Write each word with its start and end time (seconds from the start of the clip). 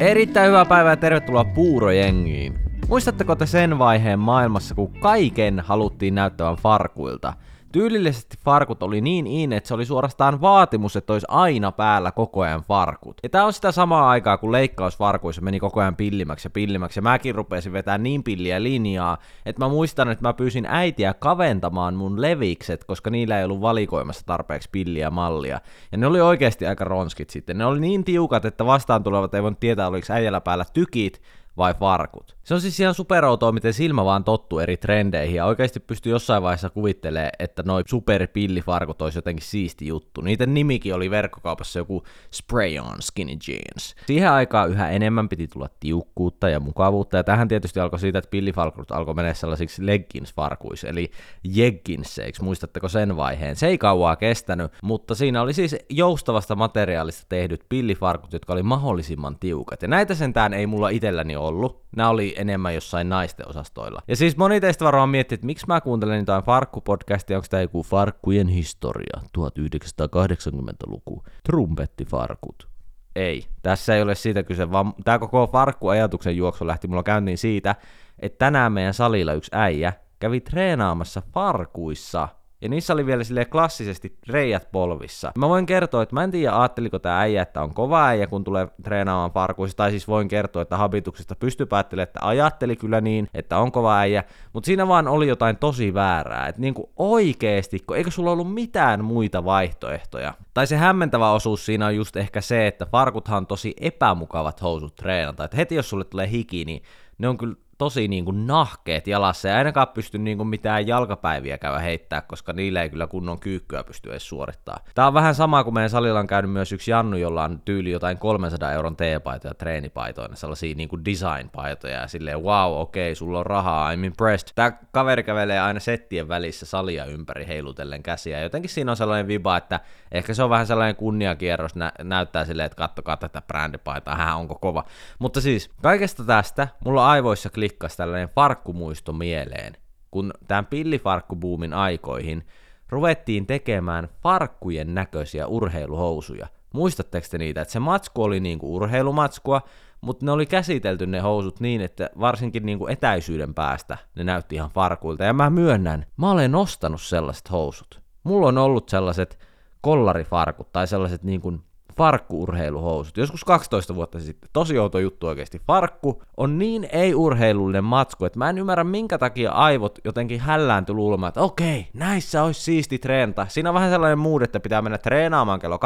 Erittäin 0.00 0.48
hyvää 0.48 0.64
päivää 0.64 0.92
ja 0.92 0.96
tervetuloa 0.96 1.44
Puurojengiin. 1.44 2.54
Muistatteko 2.88 3.36
te 3.36 3.46
sen 3.46 3.78
vaiheen 3.78 4.18
maailmassa, 4.18 4.74
kun 4.74 4.92
kaiken 5.00 5.60
haluttiin 5.60 6.14
näyttävän 6.14 6.56
farkuilta? 6.56 7.32
Tyylillisesti 7.72 8.36
farkut 8.44 8.82
oli 8.82 9.00
niin 9.00 9.26
in, 9.26 9.52
että 9.52 9.68
se 9.68 9.74
oli 9.74 9.86
suorastaan 9.86 10.40
vaatimus, 10.40 10.96
että 10.96 11.12
olisi 11.12 11.26
aina 11.28 11.72
päällä 11.72 12.12
koko 12.12 12.40
ajan 12.40 12.62
farkut. 12.62 13.16
Ja 13.22 13.28
tää 13.28 13.44
on 13.44 13.52
sitä 13.52 13.72
samaa 13.72 14.10
aikaa, 14.10 14.38
kun 14.38 14.52
leikkausfarkuissa 14.52 15.42
meni 15.42 15.60
koko 15.60 15.80
ajan 15.80 15.96
pillimäksi 15.96 16.46
ja 16.46 16.50
pillimäksi, 16.50 16.98
ja 16.98 17.02
mäkin 17.02 17.34
rupesin 17.34 17.72
vetää 17.72 17.98
niin 17.98 18.22
pilliä 18.22 18.62
linjaa, 18.62 19.18
että 19.46 19.64
mä 19.64 19.68
muistan, 19.68 20.08
että 20.08 20.28
mä 20.28 20.32
pyysin 20.32 20.66
äitiä 20.66 21.14
kaventamaan 21.14 21.94
mun 21.94 22.20
levikset, 22.20 22.84
koska 22.84 23.10
niillä 23.10 23.38
ei 23.38 23.44
ollut 23.44 23.60
valikoimassa 23.60 24.26
tarpeeksi 24.26 24.68
pilliä 24.72 25.10
mallia. 25.10 25.60
Ja 25.92 25.98
ne 25.98 26.06
oli 26.06 26.20
oikeasti 26.20 26.66
aika 26.66 26.84
ronskit 26.84 27.30
sitten. 27.30 27.58
Ne 27.58 27.64
oli 27.64 27.80
niin 27.80 28.04
tiukat, 28.04 28.44
että 28.44 28.66
vastaan 28.66 29.02
tulevat 29.02 29.34
ei 29.34 29.42
voinut 29.42 29.60
tietää, 29.60 29.88
oliko 29.88 30.12
äijällä 30.12 30.40
päällä 30.40 30.64
tykit, 30.72 31.22
vai 31.56 31.74
farkut. 31.74 32.36
Se 32.42 32.54
on 32.54 32.60
siis 32.60 32.80
ihan 32.80 32.94
superoutoa, 32.94 33.52
miten 33.52 33.72
silmä 33.72 34.04
vaan 34.04 34.24
tottuu 34.24 34.58
eri 34.58 34.76
trendeihin 34.76 35.36
ja 35.36 35.46
oikeasti 35.46 35.80
pystyy 35.80 36.12
jossain 36.12 36.42
vaiheessa 36.42 36.70
kuvittelemaan, 36.70 37.30
että 37.38 37.62
noi 37.66 37.82
superpillifarkut 37.86 39.02
olisi 39.02 39.18
jotenkin 39.18 39.46
siisti 39.46 39.86
juttu. 39.86 40.20
Niiden 40.20 40.54
nimikin 40.54 40.94
oli 40.94 41.10
verkkokaupassa 41.10 41.78
joku 41.78 42.04
Spray 42.32 42.78
on 42.78 43.02
Skinny 43.02 43.36
Jeans. 43.48 43.94
Siihen 44.06 44.30
aikaan 44.30 44.70
yhä 44.70 44.90
enemmän 44.90 45.28
piti 45.28 45.48
tulla 45.48 45.68
tiukkuutta 45.80 46.48
ja 46.48 46.60
mukavuutta 46.60 47.16
ja 47.16 47.24
tähän 47.24 47.48
tietysti 47.48 47.80
alkoi 47.80 47.98
siitä, 47.98 48.18
että 48.18 48.30
pillifarkut 48.30 48.92
alkoi 48.92 49.14
mennä 49.14 49.34
sellaisiksi 49.34 49.82
leggings-farkuiksi, 49.82 50.88
eli 50.88 51.10
jegginsseiksi, 51.44 52.42
muistatteko 52.42 52.88
sen 52.88 53.16
vaiheen? 53.16 53.56
Se 53.56 53.66
ei 53.66 53.78
kauaa 53.78 54.16
kestänyt, 54.16 54.72
mutta 54.82 55.14
siinä 55.14 55.42
oli 55.42 55.52
siis 55.52 55.76
joustavasta 55.90 56.56
materiaalista 56.56 57.26
tehdyt 57.28 57.64
pillifarkut, 57.68 58.32
jotka 58.32 58.52
oli 58.52 58.62
mahdollisimman 58.62 59.38
tiukat. 59.38 59.82
Ja 59.82 59.88
näitä 59.88 60.14
sentään 60.14 60.54
ei 60.54 60.66
mulla 60.66 60.88
itselläni 60.88 61.36
ollut. 61.40 61.82
Nämä 61.96 62.08
oli 62.08 62.34
enemmän 62.36 62.74
jossain 62.74 63.08
naisten 63.08 63.48
osastoilla. 63.48 64.02
Ja 64.08 64.16
siis 64.16 64.36
moni 64.36 64.60
teistä 64.60 64.84
varmaan 64.84 65.08
miettii, 65.08 65.34
että 65.34 65.46
miksi 65.46 65.66
mä 65.66 65.80
kuuntelen 65.80 66.18
jotain 66.18 66.44
farkkupodcastia, 66.44 67.36
onko 67.36 67.46
tämä 67.50 67.60
joku 67.60 67.82
farkkujen 67.82 68.48
historia, 68.48 69.20
1980-luku, 69.38 71.24
trumpettifarkut. 71.44 72.68
Ei, 73.16 73.44
tässä 73.62 73.94
ei 73.94 74.02
ole 74.02 74.14
siitä 74.14 74.42
kyse, 74.42 74.72
vaan 74.72 74.94
tämä 75.04 75.18
koko 75.18 75.46
farkkuajatuksen 75.46 76.36
juoksu 76.36 76.66
lähti 76.66 76.88
mulla 76.88 77.02
käyntiin 77.02 77.38
siitä, 77.38 77.76
että 78.18 78.38
tänään 78.38 78.72
meidän 78.72 78.94
salilla 78.94 79.32
yksi 79.32 79.50
äijä 79.54 79.92
kävi 80.18 80.40
treenaamassa 80.40 81.22
farkuissa– 81.32 82.28
ja 82.60 82.68
niissä 82.68 82.92
oli 82.92 83.06
vielä 83.06 83.24
sille 83.24 83.44
klassisesti 83.44 84.18
reijät 84.28 84.68
polvissa. 84.72 85.32
Mä 85.38 85.48
voin 85.48 85.66
kertoa, 85.66 86.02
että 86.02 86.14
mä 86.14 86.24
en 86.24 86.30
tiedä 86.30 86.56
ajatteliko 86.56 86.98
tämä 86.98 87.20
äijä, 87.20 87.42
että 87.42 87.62
on 87.62 87.74
kova 87.74 88.06
äijä, 88.06 88.26
kun 88.26 88.44
tulee 88.44 88.68
treenaamaan 88.82 89.32
parkuissa, 89.32 89.76
tai 89.76 89.90
siis 89.90 90.08
voin 90.08 90.28
kertoa, 90.28 90.62
että 90.62 90.76
habituksesta 90.76 91.36
pystyy 91.36 91.66
päättelemään, 91.66 92.08
että 92.08 92.20
ajatteli 92.22 92.76
kyllä 92.76 93.00
niin, 93.00 93.28
että 93.34 93.58
on 93.58 93.72
kova 93.72 93.98
äijä, 93.98 94.24
mutta 94.52 94.66
siinä 94.66 94.88
vaan 94.88 95.08
oli 95.08 95.28
jotain 95.28 95.56
tosi 95.56 95.94
väärää, 95.94 96.48
että 96.48 96.60
niinku 96.60 96.90
oikeesti, 96.96 97.84
eikö 97.96 98.10
sulla 98.10 98.30
ollut 98.30 98.54
mitään 98.54 99.04
muita 99.04 99.44
vaihtoehtoja? 99.44 100.34
Tai 100.54 100.66
se 100.66 100.76
hämmentävä 100.76 101.32
osuus 101.32 101.66
siinä 101.66 101.86
on 101.86 101.96
just 101.96 102.16
ehkä 102.16 102.40
se, 102.40 102.66
että 102.66 102.86
farkuthan 102.86 103.36
on 103.36 103.46
tosi 103.46 103.74
epämukavat 103.80 104.62
housut 104.62 104.94
treenata, 104.94 105.44
että 105.44 105.56
heti 105.56 105.74
jos 105.74 105.90
sulle 105.90 106.04
tulee 106.04 106.30
hiki, 106.30 106.64
niin 106.64 106.82
ne 107.18 107.28
on 107.28 107.38
kyllä 107.38 107.54
tosi 107.80 108.08
niin 108.08 108.24
kuin 108.24 108.46
nahkeet 108.46 109.06
jalassa 109.06 109.48
ja 109.48 109.56
ainakaan 109.56 109.88
pysty 109.88 110.18
niin 110.18 110.36
kuin 110.36 110.48
mitään 110.48 110.86
jalkapäiviä 110.86 111.58
käydä 111.58 111.78
heittää, 111.78 112.20
koska 112.20 112.52
niillä 112.52 112.82
ei 112.82 112.90
kyllä 112.90 113.06
kunnon 113.06 113.40
kyykkyä 113.40 113.84
pysty 113.84 114.10
edes 114.10 114.28
suorittaa. 114.28 114.80
Tämä 114.94 115.08
on 115.08 115.14
vähän 115.14 115.34
sama 115.34 115.64
kuin 115.64 115.74
meidän 115.74 115.90
salilla 115.90 116.20
on 116.20 116.26
käynyt 116.26 116.50
myös 116.50 116.72
yksi 116.72 116.90
Jannu, 116.90 117.16
jolla 117.16 117.44
on 117.44 117.60
tyyli 117.64 117.90
jotain 117.90 118.18
300 118.18 118.72
euron 118.72 118.96
T-paitoja, 118.96 119.54
treenipaitoja, 119.54 120.28
sellaisia 120.34 120.74
niin 120.74 120.88
kuin 120.88 121.04
design-paitoja 121.04 122.00
ja 122.00 122.06
silleen 122.06 122.42
wow, 122.42 122.80
okei, 122.80 123.08
okay, 123.08 123.14
sulla 123.14 123.38
on 123.38 123.46
rahaa, 123.46 123.94
I'm 123.94 124.04
impressed. 124.04 124.48
Tämä 124.54 124.72
kaveri 124.92 125.22
kävelee 125.22 125.60
aina 125.60 125.80
settien 125.80 126.28
välissä 126.28 126.66
salia 126.66 127.04
ympäri 127.04 127.46
heilutellen 127.46 128.02
käsiä. 128.02 128.40
Jotenkin 128.40 128.70
siinä 128.70 128.90
on 128.90 128.96
sellainen 128.96 129.28
viba, 129.28 129.56
että 129.56 129.80
ehkä 130.12 130.34
se 130.34 130.42
on 130.42 130.50
vähän 130.50 130.66
sellainen 130.66 130.96
kunniakierros, 130.96 131.74
nä- 131.74 131.92
näyttää 132.02 132.44
silleen, 132.44 132.66
että 132.66 132.76
kattokaa 132.76 133.16
tätä 133.16 133.42
brändipaitaa, 133.42 134.16
hän 134.16 134.36
onko 134.36 134.54
kova. 134.54 134.84
Mutta 135.18 135.40
siis 135.40 135.70
kaikesta 135.82 136.24
tästä 136.24 136.68
mulla 136.84 137.10
aivoissa 137.10 137.50
klik 137.50 137.69
klikkasi 137.70 137.96
tällainen 137.96 138.28
farkkumuisto 138.28 139.12
mieleen, 139.12 139.76
kun 140.10 140.32
tämän 140.48 140.66
pillifarkkubuumin 140.66 141.72
aikoihin 141.72 142.46
ruvettiin 142.88 143.46
tekemään 143.46 144.08
farkkujen 144.22 144.94
näköisiä 144.94 145.46
urheiluhousuja. 145.46 146.46
Muistatteko 146.74 147.26
te 147.30 147.38
niitä, 147.38 147.60
että 147.60 147.72
se 147.72 147.78
matsku 147.78 148.22
oli 148.22 148.40
niinku 148.40 148.74
urheilumatskua, 148.74 149.62
mutta 150.00 150.26
ne 150.26 150.32
oli 150.32 150.46
käsitelty 150.46 151.06
ne 151.06 151.20
housut 151.20 151.60
niin, 151.60 151.80
että 151.80 152.10
varsinkin 152.20 152.66
niinku 152.66 152.86
etäisyyden 152.86 153.54
päästä 153.54 153.98
ne 154.16 154.24
näytti 154.24 154.54
ihan 154.54 154.70
farkuilta. 154.70 155.24
Ja 155.24 155.32
mä 155.32 155.50
myönnän, 155.50 156.06
mä 156.16 156.30
olen 156.30 156.54
ostanut 156.54 157.00
sellaiset 157.00 157.50
housut. 157.50 158.00
Mulla 158.24 158.46
on 158.46 158.58
ollut 158.58 158.88
sellaiset 158.88 159.38
kollarifarkut 159.80 160.72
tai 160.72 160.86
sellaiset 160.86 161.22
niinku 161.22 161.58
farkkuurheiluhousut. 161.96 163.16
Joskus 163.16 163.44
12 163.44 163.94
vuotta 163.94 164.20
sitten. 164.20 164.50
Tosi 164.52 164.78
outo 164.78 164.98
juttu 164.98 165.26
oikeasti. 165.26 165.60
Farkku 165.66 166.22
on 166.36 166.58
niin 166.58 166.88
ei-urheilullinen 166.92 167.84
matsku, 167.84 168.24
että 168.24 168.38
mä 168.38 168.50
en 168.50 168.58
ymmärrä 168.58 168.84
minkä 168.84 169.18
takia 169.18 169.52
aivot 169.52 169.98
jotenkin 170.04 170.40
hällääntyi 170.40 170.94
luulemaan, 170.94 171.28
että 171.28 171.40
okei, 171.40 171.88
näissä 171.94 172.42
olisi 172.42 172.62
siisti 172.62 172.98
treenata. 172.98 173.46
Siinä 173.48 173.70
on 173.70 173.74
vähän 173.74 173.90
sellainen 173.90 174.18
mood, 174.18 174.42
että 174.42 174.60
pitää 174.60 174.82
mennä 174.82 174.98
treenaamaan 174.98 175.60
kello 175.60 175.78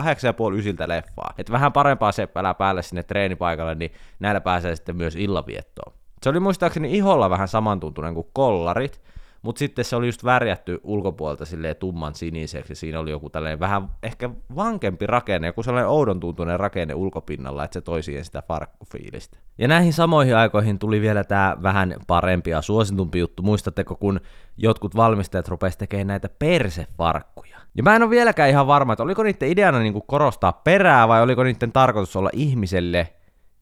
8.30 0.53 0.59
ysiltä 0.59 0.89
leffaa. 0.89 1.35
Että 1.39 1.53
vähän 1.53 1.73
parempaa 1.73 2.13
seppälää 2.13 2.55
päälle 2.55 2.83
sinne 2.83 3.03
treenipaikalle, 3.03 3.75
niin 3.75 3.93
näillä 4.19 4.41
pääsee 4.41 4.77
sitten 4.77 4.97
myös 4.97 5.17
illaviettoon. 5.17 5.93
Se 6.23 6.31
oli 6.31 6.41
muistaakseni 6.41 6.97
iholla 6.97 7.31
vähän 7.31 7.49
samantuntunen 7.49 8.15
kuin 8.15 8.27
kollarit, 8.33 9.01
mutta 9.45 9.59
sitten 9.59 9.85
se 9.85 9.97
oli 9.97 10.07
just 10.07 10.25
värjätty 10.25 10.81
ulkopuolelta 10.83 11.45
silleen 11.45 11.77
tumman 11.77 12.15
siniseksi, 12.15 12.75
siinä 12.75 13.01
oli 13.01 13.11
joku 13.11 13.31
tällainen 13.31 13.61
vähän 13.61 13.89
ehkä 14.03 14.31
vankempi 14.57 15.07
rakenne, 15.07 15.47
joku 15.47 15.63
sellainen 15.63 15.91
oudon 15.91 16.21
tuntunen 16.21 16.61
rakenne 16.61 16.95
ulkopinnalla, 16.95 17.65
että 17.65 17.75
se 17.75 17.81
toi 17.81 18.03
siihen 18.03 18.25
sitä 18.25 18.43
farkkufiilistä. 18.49 19.39
Ja 19.59 19.69
näihin 19.69 19.93
samoihin 19.93 20.37
aikoihin 20.37 20.79
tuli 20.79 21.01
vielä 21.01 21.25
tämä 21.25 21.57
vähän 21.63 21.95
parempi 22.07 22.51
ja 22.51 22.63
suositumpi 22.63 23.19
juttu. 23.19 23.43
Muistatteko, 23.43 23.97
kun 23.97 24.21
jotkut 24.57 24.97
valmistajat 24.97 25.49
rupesivat 25.49 25.79
tekemään 25.79 26.07
näitä 26.07 26.29
persefarkkuja? 26.29 27.59
Ja 27.75 27.83
mä 27.83 27.97
en 27.97 28.03
ole 28.03 28.11
vieläkään 28.11 28.51
ihan 28.51 28.67
varma, 28.67 28.93
että 28.93 29.03
oliko 29.03 29.23
niiden 29.23 29.49
ideana 29.49 29.79
niinku 29.79 30.01
korostaa 30.01 30.53
perää 30.53 31.09
vai 31.09 31.23
oliko 31.23 31.43
niiden 31.43 31.73
tarkoitus 31.73 32.17
olla 32.17 32.31
ihmiselle, 32.33 33.09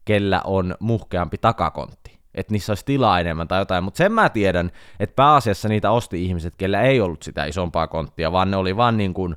kellä 0.05 0.41
on 0.45 0.75
muhkeampi 0.81 1.39
takakontti 1.39 2.02
että 2.35 2.53
niissä 2.53 2.71
olisi 2.71 2.85
tilaa 2.85 3.21
enemmän 3.21 3.49
tai 3.49 3.61
jotain, 3.61 3.85
mutta 3.85 3.99
sen 3.99 4.13
mä 4.13 4.29
tiedän, 4.29 4.71
että 5.01 5.17
pääasiassa 5.17 5.69
niitä 5.69 5.91
osti 5.91 6.25
ihmiset, 6.25 6.57
kellä 6.57 6.83
ei 6.83 7.01
ollut 7.01 7.23
sitä 7.23 7.45
isompaa 7.45 7.87
konttia, 7.87 8.33
vaan 8.33 8.51
ne 8.51 8.57
oli 8.57 8.77
vaan 8.77 8.97
niin 8.97 9.15
kuin 9.15 9.37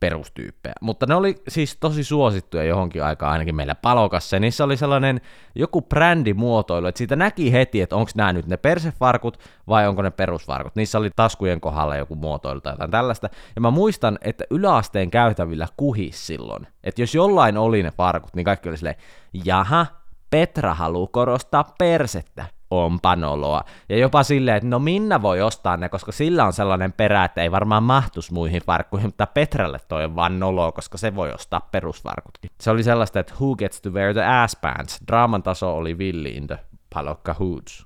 perustyyppejä. 0.00 0.74
Mutta 0.80 1.06
ne 1.06 1.14
oli 1.14 1.42
siis 1.48 1.76
tosi 1.76 2.04
suosittuja 2.04 2.64
johonkin 2.64 3.04
aikaan 3.04 3.32
ainakin 3.32 3.54
meillä 3.54 3.74
palokassa, 3.74 4.36
ja 4.36 4.40
niissä 4.40 4.64
oli 4.64 4.76
sellainen 4.76 5.20
joku 5.54 5.82
brändimuotoilu, 5.82 6.86
että 6.86 6.98
siitä 6.98 7.16
näki 7.16 7.52
heti, 7.52 7.80
että 7.80 7.96
onko 7.96 8.10
nämä 8.14 8.32
nyt 8.32 8.46
ne 8.46 8.56
persefarkut 8.56 9.38
vai 9.68 9.88
onko 9.88 10.02
ne 10.02 10.10
perusfarkut. 10.10 10.76
Niissä 10.76 10.98
oli 10.98 11.10
taskujen 11.16 11.60
kohdalla 11.60 11.96
joku 11.96 12.14
muotoilu 12.14 12.60
tai 12.60 12.72
jotain 12.72 12.90
tällaista, 12.90 13.28
ja 13.54 13.60
mä 13.60 13.70
muistan, 13.70 14.18
että 14.22 14.44
yläasteen 14.50 15.10
käytävillä 15.10 15.68
kuhis 15.76 16.26
silloin, 16.26 16.66
että 16.84 17.02
jos 17.02 17.14
jollain 17.14 17.58
oli 17.58 17.82
ne 17.82 17.90
farkut, 17.90 18.34
niin 18.34 18.44
kaikki 18.44 18.68
oli 18.68 18.76
silleen, 18.76 18.96
jaha, 19.44 19.86
Petra 20.32 20.74
haluaa 20.74 21.08
korostaa 21.12 21.64
persettä, 21.78 22.44
on 22.70 23.00
panoloa. 23.00 23.64
Ja 23.88 23.98
jopa 23.98 24.22
silleen, 24.22 24.56
että 24.56 24.68
no 24.68 24.78
Minna 24.78 25.22
voi 25.22 25.42
ostaa 25.42 25.76
ne, 25.76 25.88
koska 25.88 26.12
sillä 26.12 26.44
on 26.44 26.52
sellainen 26.52 26.92
perä, 26.92 27.24
että 27.24 27.42
ei 27.42 27.50
varmaan 27.50 27.82
mahtus 27.82 28.30
muihin 28.30 28.62
farkkuihin, 28.62 29.08
mutta 29.08 29.26
Petralle 29.26 29.78
toi 29.88 30.04
on 30.04 30.16
vaan 30.16 30.38
noloa, 30.38 30.72
koska 30.72 30.98
se 30.98 31.14
voi 31.14 31.32
ostaa 31.32 31.68
perusfarkutkin. 31.72 32.50
Se 32.60 32.70
oli 32.70 32.82
sellaista, 32.82 33.20
että 33.20 33.34
who 33.40 33.56
gets 33.56 33.80
to 33.80 33.90
wear 33.90 34.12
the 34.14 34.24
ass 34.24 34.56
pants? 34.56 35.00
Draaman 35.06 35.42
taso 35.42 35.76
oli 35.76 35.98
villi 35.98 36.30
in 36.30 36.46
the 36.46 36.58
palokka 36.94 37.34
hoods. 37.38 37.84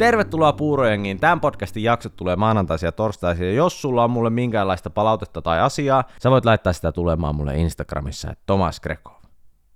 Tervetuloa 0.00 0.52
Puurojengiin. 0.52 1.20
Tämän 1.20 1.40
podcastin 1.40 1.82
jaksot 1.82 2.16
tulee 2.16 2.36
maanantaisin 2.36 2.86
ja 2.86 2.92
torstaisin. 2.92 3.46
Ja 3.46 3.52
jos 3.52 3.82
sulla 3.82 4.04
on 4.04 4.10
mulle 4.10 4.30
minkäänlaista 4.30 4.90
palautetta 4.90 5.42
tai 5.42 5.60
asiaa, 5.60 6.04
sä 6.22 6.30
voit 6.30 6.44
laittaa 6.44 6.72
sitä 6.72 6.92
tulemaan 6.92 7.34
mulle 7.34 7.56
Instagramissa, 7.56 8.30
että 8.30 8.42
Tomas 8.46 8.80
Grekov. 8.80 9.14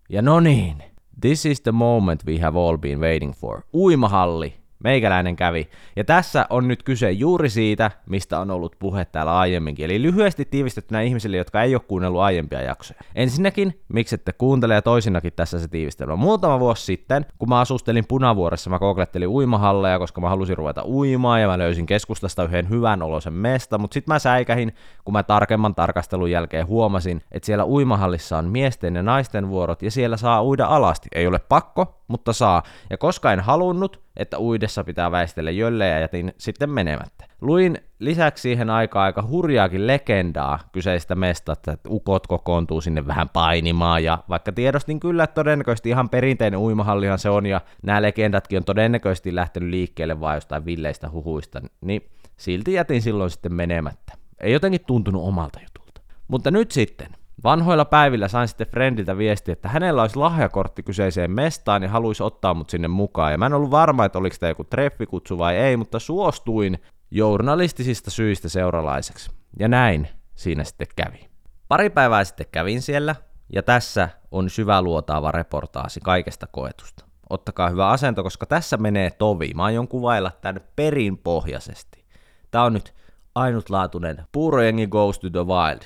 Ja 0.08 0.22
no 0.22 0.40
niin, 0.40 0.82
this 1.20 1.46
is 1.46 1.60
the 1.60 1.72
moment 1.72 2.26
we 2.26 2.38
have 2.38 2.58
all 2.58 2.76
been 2.76 3.00
waiting 3.00 3.32
for. 3.34 3.60
Uimahalli 3.74 4.63
Meikäläinen 4.84 5.36
kävi. 5.36 5.68
Ja 5.96 6.04
tässä 6.04 6.46
on 6.50 6.68
nyt 6.68 6.82
kyse 6.82 7.10
juuri 7.10 7.50
siitä, 7.50 7.90
mistä 8.06 8.40
on 8.40 8.50
ollut 8.50 8.76
puhe 8.78 9.04
täällä 9.04 9.38
aiemminkin. 9.38 9.84
Eli 9.84 10.02
lyhyesti 10.02 10.44
tiivistettynä 10.44 11.00
ihmisille, 11.00 11.36
jotka 11.36 11.62
ei 11.62 11.74
ole 11.74 11.82
kuunnellut 11.88 12.20
aiempia 12.20 12.62
jaksoja. 12.62 13.00
Ensinnäkin, 13.14 13.80
miksi 13.88 14.14
ette 14.14 14.32
kuuntele 14.32 14.74
ja 14.74 14.82
toisinakin 14.82 15.32
tässä 15.36 15.58
se 15.58 15.68
tiivistelmä. 15.68 16.16
Muutama 16.16 16.60
vuosi 16.60 16.84
sitten, 16.84 17.26
kun 17.38 17.48
mä 17.48 17.60
asustelin 17.60 18.04
Punavuoressa, 18.08 18.70
mä 18.70 18.78
googlettelin 18.78 19.28
uimahalleja, 19.28 19.98
koska 19.98 20.20
mä 20.20 20.28
halusin 20.28 20.56
ruveta 20.56 20.84
uimaan 20.86 21.40
ja 21.40 21.48
mä 21.48 21.58
löysin 21.58 21.86
keskustasta 21.86 22.44
yhden 22.44 22.68
hyvän 22.68 23.02
olosen 23.02 23.32
mesta, 23.32 23.78
mutta 23.78 23.94
sitten 23.94 24.14
mä 24.14 24.18
säikähin, 24.18 24.72
kun 25.04 25.12
mä 25.12 25.22
tarkemman 25.22 25.74
tarkastelun 25.74 26.30
jälkeen 26.30 26.66
huomasin, 26.66 27.22
että 27.32 27.46
siellä 27.46 27.64
uimahallissa 27.64 28.38
on 28.38 28.48
miesten 28.48 28.94
ja 28.94 29.02
naisten 29.02 29.48
vuorot 29.48 29.82
ja 29.82 29.90
siellä 29.90 30.16
saa 30.16 30.44
uida 30.44 30.66
alasti. 30.66 31.08
Ei 31.14 31.26
ole 31.26 31.38
pakko, 31.38 32.00
mutta 32.08 32.32
saa. 32.32 32.62
Ja 32.90 32.96
koska 32.96 33.32
en 33.32 33.40
halunnut, 33.40 34.03
että 34.16 34.38
uidessa 34.38 34.84
pitää 34.84 35.10
väistellä 35.10 35.50
jöllejä, 35.50 36.00
jätin 36.00 36.32
sitten 36.38 36.70
menemättä. 36.70 37.24
Luin 37.40 37.78
lisäksi 37.98 38.42
siihen 38.42 38.70
aikaan 38.70 39.04
aika 39.04 39.22
hurjaakin 39.22 39.86
legendaa 39.86 40.58
kyseistä 40.72 41.14
mestasta, 41.14 41.72
että 41.72 41.88
ukot 41.88 42.26
kokoontuu 42.26 42.80
sinne 42.80 43.06
vähän 43.06 43.28
painimaan, 43.28 44.04
ja 44.04 44.18
vaikka 44.28 44.52
tiedostin 44.52 45.00
kyllä, 45.00 45.24
että 45.24 45.34
todennäköisesti 45.34 45.88
ihan 45.88 46.08
perinteinen 46.08 46.60
uimahallihan 46.60 47.18
se 47.18 47.30
on, 47.30 47.46
ja 47.46 47.60
nämä 47.82 48.02
legendatkin 48.02 48.56
on 48.56 48.64
todennäköisesti 48.64 49.34
lähtenyt 49.34 49.70
liikkeelle 49.70 50.20
vain 50.20 50.36
jostain 50.36 50.64
villeistä 50.64 51.10
huhuista, 51.10 51.60
niin 51.80 52.10
silti 52.36 52.72
jätin 52.72 53.02
silloin 53.02 53.30
sitten 53.30 53.54
menemättä. 53.54 54.12
Ei 54.40 54.52
jotenkin 54.52 54.84
tuntunut 54.86 55.22
omalta 55.22 55.60
jutulta. 55.62 56.00
Mutta 56.28 56.50
nyt 56.50 56.70
sitten, 56.70 57.08
Vanhoilla 57.44 57.84
päivillä 57.84 58.28
sain 58.28 58.48
sitten 58.48 58.66
friendiltä 58.66 59.18
viesti, 59.18 59.52
että 59.52 59.68
hänellä 59.68 60.02
olisi 60.02 60.16
lahjakortti 60.16 60.82
kyseiseen 60.82 61.30
mestaan 61.30 61.82
ja 61.82 61.88
haluaisi 61.88 62.22
ottaa 62.22 62.54
mut 62.54 62.70
sinne 62.70 62.88
mukaan. 62.88 63.32
Ja 63.32 63.38
mä 63.38 63.46
en 63.46 63.54
ollut 63.54 63.70
varma, 63.70 64.04
että 64.04 64.18
oliko 64.18 64.36
tämä 64.40 64.50
joku 64.50 64.64
treffikutsu 64.64 65.38
vai 65.38 65.56
ei, 65.56 65.76
mutta 65.76 65.98
suostuin 65.98 66.78
journalistisista 67.10 68.10
syistä 68.10 68.48
seuralaiseksi. 68.48 69.30
Ja 69.58 69.68
näin 69.68 70.08
siinä 70.34 70.64
sitten 70.64 70.86
kävi. 70.96 71.28
Pari 71.68 71.90
päivää 71.90 72.24
sitten 72.24 72.46
kävin 72.52 72.82
siellä, 72.82 73.16
ja 73.52 73.62
tässä 73.62 74.08
on 74.30 74.50
syvä 74.50 74.82
luotaava 74.82 75.32
reportaasi 75.32 76.00
kaikesta 76.00 76.46
koetusta. 76.46 77.04
Ottakaa 77.30 77.68
hyvä 77.70 77.88
asento, 77.88 78.22
koska 78.22 78.46
tässä 78.46 78.76
menee 78.76 79.10
tovi. 79.10 79.50
Mä 79.54 79.64
aion 79.64 79.88
kuvailla 79.88 80.30
tämän 80.40 80.60
perinpohjaisesti. 80.76 82.04
Tää 82.50 82.62
on 82.62 82.72
nyt 82.72 82.94
ainutlaatuinen 83.34 84.24
Puurojengi 84.32 84.86
Goes 84.86 85.18
to 85.18 85.30
the 85.30 85.46
Wild 85.46 85.82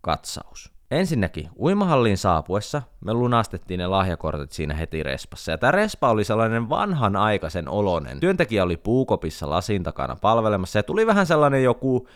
katsaus. 0.00 0.77
Ensinnäkin, 0.90 1.48
uimahalliin 1.58 2.18
saapuessa 2.18 2.82
me 3.04 3.14
lunastettiin 3.14 3.78
ne 3.78 3.86
lahjakortit 3.86 4.52
siinä 4.52 4.74
heti 4.74 5.02
respassa. 5.02 5.50
Ja 5.50 5.58
tämä 5.58 5.70
respa 5.70 6.10
oli 6.10 6.24
sellainen 6.24 6.68
vanhan 6.68 7.16
aikaisen 7.16 7.68
olonen. 7.68 8.20
Työntekijä 8.20 8.62
oli 8.62 8.76
puukopissa 8.76 9.50
lasin 9.50 9.82
takana 9.82 10.16
palvelemassa 10.20 10.78
ja 10.78 10.82
tuli 10.82 11.06
vähän 11.06 11.26
sellainen 11.26 11.62
joku 11.64 12.08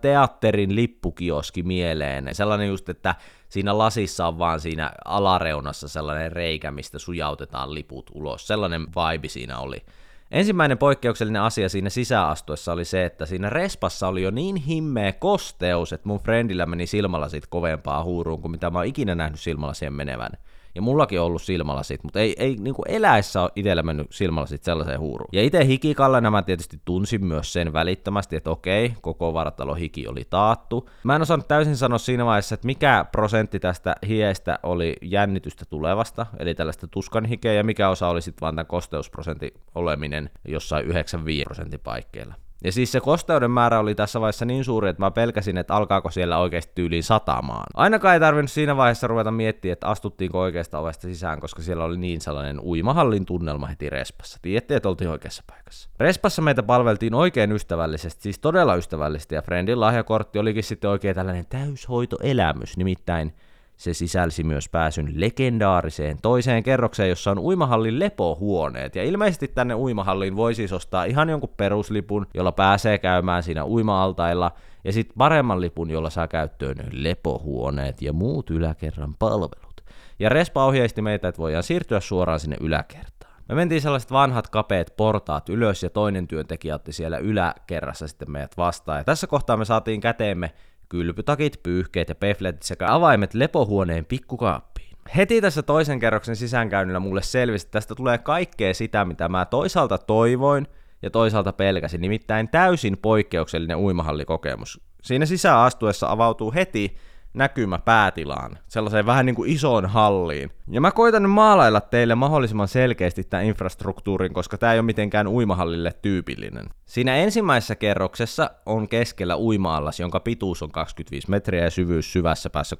teatterin 0.00 0.74
lippukioski 0.74 1.62
mieleen. 1.62 2.34
Sellainen 2.34 2.68
just, 2.68 2.88
että 2.88 3.14
siinä 3.48 3.78
lasissa 3.78 4.26
on 4.26 4.38
vaan 4.38 4.60
siinä 4.60 4.92
alareunassa 5.04 5.88
sellainen 5.88 6.32
reikä, 6.32 6.70
mistä 6.70 6.98
sujautetaan 6.98 7.74
liput 7.74 8.10
ulos. 8.14 8.46
Sellainen 8.46 8.86
vibe 8.86 9.28
siinä 9.28 9.58
oli. 9.58 9.82
Ensimmäinen 10.30 10.78
poikkeuksellinen 10.78 11.42
asia 11.42 11.68
siinä 11.68 11.90
sisäastuessa 11.90 12.72
oli 12.72 12.84
se, 12.84 13.04
että 13.04 13.26
siinä 13.26 13.50
respassa 13.50 14.08
oli 14.08 14.22
jo 14.22 14.30
niin 14.30 14.56
himmeä 14.56 15.12
kosteus, 15.12 15.92
että 15.92 16.08
mun 16.08 16.20
friendillä 16.20 16.66
meni 16.66 16.86
silmälasit 16.86 17.46
kovempaa 17.46 18.04
huuruun 18.04 18.40
kuin 18.40 18.52
mitä 18.52 18.70
mä 18.70 18.78
oon 18.78 18.86
ikinä 18.86 19.14
nähnyt 19.14 19.40
silmälasien 19.40 19.92
menevän. 19.92 20.30
Ja 20.74 20.82
mullakin 20.82 21.20
on 21.20 21.26
ollut 21.26 21.42
silmälasit, 21.42 22.04
mutta 22.04 22.20
ei, 22.20 22.34
ei 22.38 22.56
niin 22.60 22.74
kuin 22.74 22.90
eläessä 22.90 23.42
ole 23.42 23.50
itsellä 23.56 23.82
mennyt 23.82 24.06
silmälasit 24.10 24.62
sellaiseen 24.62 25.00
huuruun. 25.00 25.28
Ja 25.32 25.42
itse 25.42 25.66
hikikallena 25.66 26.30
mä 26.30 26.42
tietysti 26.42 26.80
tunsin 26.84 27.24
myös 27.24 27.52
sen 27.52 27.72
välittömästi, 27.72 28.36
että 28.36 28.50
okei, 28.50 28.94
koko 29.00 29.34
vartalo 29.34 29.74
hiki 29.74 30.08
oli 30.08 30.26
taattu. 30.30 30.88
Mä 31.04 31.16
en 31.16 31.22
osannut 31.22 31.48
täysin 31.48 31.76
sanoa 31.76 31.98
siinä 31.98 32.26
vaiheessa, 32.26 32.54
että 32.54 32.66
mikä 32.66 33.04
prosentti 33.12 33.60
tästä 33.60 33.94
hiestä 34.08 34.58
oli 34.62 34.96
jännitystä 35.02 35.64
tulevasta, 35.64 36.26
eli 36.38 36.54
tällaista 36.54 36.88
tuskan 36.88 37.24
hikeä, 37.24 37.52
ja 37.52 37.64
mikä 37.64 37.88
osa 37.88 38.08
oli 38.08 38.22
sitten 38.22 38.40
vaan 38.40 38.54
tämän 38.54 38.66
kosteusprosentin 38.66 39.50
oleminen 39.74 40.30
jossain 40.48 40.86
95 40.86 41.44
prosentin 41.44 41.80
paikkeilla. 41.80 42.34
Ja 42.64 42.72
siis 42.72 42.92
se 42.92 43.00
kosteuden 43.00 43.50
määrä 43.50 43.78
oli 43.78 43.94
tässä 43.94 44.20
vaiheessa 44.20 44.44
niin 44.44 44.64
suuri, 44.64 44.88
että 44.88 45.02
mä 45.02 45.10
pelkäsin, 45.10 45.58
että 45.58 45.74
alkaako 45.74 46.10
siellä 46.10 46.38
oikeasti 46.38 46.72
tyyliin 46.74 47.02
satamaan. 47.02 47.66
Ainakaan 47.74 48.14
ei 48.14 48.20
tarvinnut 48.20 48.50
siinä 48.50 48.76
vaiheessa 48.76 49.06
ruveta 49.06 49.30
miettiä, 49.30 49.72
että 49.72 49.86
astuttiinko 49.86 50.40
oikeasta 50.40 50.78
ovesta 50.78 51.02
sisään, 51.02 51.40
koska 51.40 51.62
siellä 51.62 51.84
oli 51.84 51.96
niin 51.96 52.20
sellainen 52.20 52.60
uimahallin 52.60 53.26
tunnelma 53.26 53.66
heti 53.66 53.90
Respassa. 53.90 54.38
Tiedätte, 54.42 54.76
että 54.76 54.88
oltiin 54.88 55.10
oikeassa 55.10 55.42
paikassa. 55.46 55.90
Respassa 56.00 56.42
meitä 56.42 56.62
palveltiin 56.62 57.14
oikein 57.14 57.52
ystävällisesti, 57.52 58.22
siis 58.22 58.38
todella 58.38 58.74
ystävällisesti, 58.74 59.34
ja 59.34 59.42
Friendin 59.42 59.80
lahjakortti 59.80 60.38
olikin 60.38 60.64
sitten 60.64 60.90
oikein 60.90 61.14
tällainen 61.14 61.46
täyshoitoelämys, 61.46 62.76
nimittäin 62.76 63.34
se 63.80 63.94
sisälsi 63.94 64.44
myös 64.44 64.68
pääsyn 64.68 65.12
legendaariseen 65.14 66.18
toiseen 66.22 66.62
kerrokseen, 66.62 67.08
jossa 67.08 67.30
on 67.30 67.38
uimahallin 67.38 67.98
lepohuoneet. 67.98 68.96
Ja 68.96 69.04
ilmeisesti 69.04 69.48
tänne 69.48 69.74
uimahalliin 69.74 70.36
voi 70.36 70.54
siis 70.54 70.72
ostaa 70.72 71.04
ihan 71.04 71.28
jonkun 71.28 71.54
peruslipun, 71.56 72.26
jolla 72.34 72.52
pääsee 72.52 72.98
käymään 72.98 73.42
siinä 73.42 73.64
uima-altailla, 73.64 74.52
ja 74.84 74.92
sitten 74.92 75.14
paremman 75.18 75.60
lipun, 75.60 75.90
jolla 75.90 76.10
saa 76.10 76.28
käyttöön 76.28 76.76
lepohuoneet 76.90 78.02
ja 78.02 78.12
muut 78.12 78.50
yläkerran 78.50 79.14
palvelut. 79.18 79.84
Ja 80.18 80.28
Respa 80.28 80.64
ohjeisti 80.64 81.02
meitä, 81.02 81.28
että 81.28 81.42
voidaan 81.42 81.62
siirtyä 81.62 82.00
suoraan 82.00 82.40
sinne 82.40 82.56
yläkertaan. 82.60 83.34
Me 83.48 83.54
mentiin 83.54 83.80
sellaiset 83.80 84.12
vanhat 84.12 84.48
kapeet 84.48 84.94
portaat 84.96 85.48
ylös 85.48 85.82
ja 85.82 85.90
toinen 85.90 86.28
työntekijä 86.28 86.74
otti 86.74 86.92
siellä 86.92 87.18
yläkerrassa 87.18 88.08
sitten 88.08 88.30
meidät 88.30 88.56
vastaan. 88.56 88.98
Ja 88.98 89.04
tässä 89.04 89.26
kohtaa 89.26 89.56
me 89.56 89.64
saatiin 89.64 90.00
käteemme 90.00 90.50
kylpytakit, 90.90 91.60
pyyhkeet 91.62 92.08
ja 92.08 92.14
pefletit 92.14 92.62
sekä 92.62 92.94
avaimet 92.94 93.34
lepohuoneen 93.34 94.04
pikkukaappiin. 94.04 94.96
Heti 95.16 95.40
tässä 95.40 95.62
toisen 95.62 96.00
kerroksen 96.00 96.36
sisäänkäynnillä 96.36 97.00
mulle 97.00 97.22
selvisi, 97.22 97.66
että 97.66 97.72
tästä 97.72 97.94
tulee 97.94 98.18
kaikkea 98.18 98.74
sitä, 98.74 99.04
mitä 99.04 99.28
mä 99.28 99.44
toisaalta 99.44 99.98
toivoin 99.98 100.66
ja 101.02 101.10
toisaalta 101.10 101.52
pelkäsin, 101.52 102.00
nimittäin 102.00 102.48
täysin 102.48 102.98
poikkeuksellinen 103.02 103.76
uimahallikokemus. 103.76 104.80
Siinä 105.02 105.26
sisään 105.26 105.58
astuessa 105.58 106.10
avautuu 106.10 106.52
heti 106.54 106.96
näkymä 107.34 107.78
päätilaan, 107.78 108.58
sellaiseen 108.68 109.06
vähän 109.06 109.26
niin 109.26 109.36
kuin 109.36 109.50
isoon 109.50 109.86
halliin. 109.86 110.50
Ja 110.70 110.80
mä 110.80 110.90
koitan 110.90 111.22
nyt 111.22 111.32
maalailla 111.32 111.80
teille 111.80 112.14
mahdollisimman 112.14 112.68
selkeästi 112.68 113.24
tämän 113.24 113.46
infrastruktuurin, 113.46 114.32
koska 114.32 114.58
tämä 114.58 114.72
ei 114.72 114.78
ole 114.78 114.86
mitenkään 114.86 115.28
uimahallille 115.28 115.92
tyypillinen. 116.02 116.66
Siinä 116.86 117.16
ensimmäisessä 117.16 117.74
kerroksessa 117.74 118.50
on 118.66 118.88
keskellä 118.88 119.36
uimaallas, 119.36 120.00
jonka 120.00 120.20
pituus 120.20 120.62
on 120.62 120.70
25 120.70 121.30
metriä 121.30 121.64
ja 121.64 121.70
syvyys 121.70 122.12
syvässä 122.12 122.50
päässä 122.50 122.76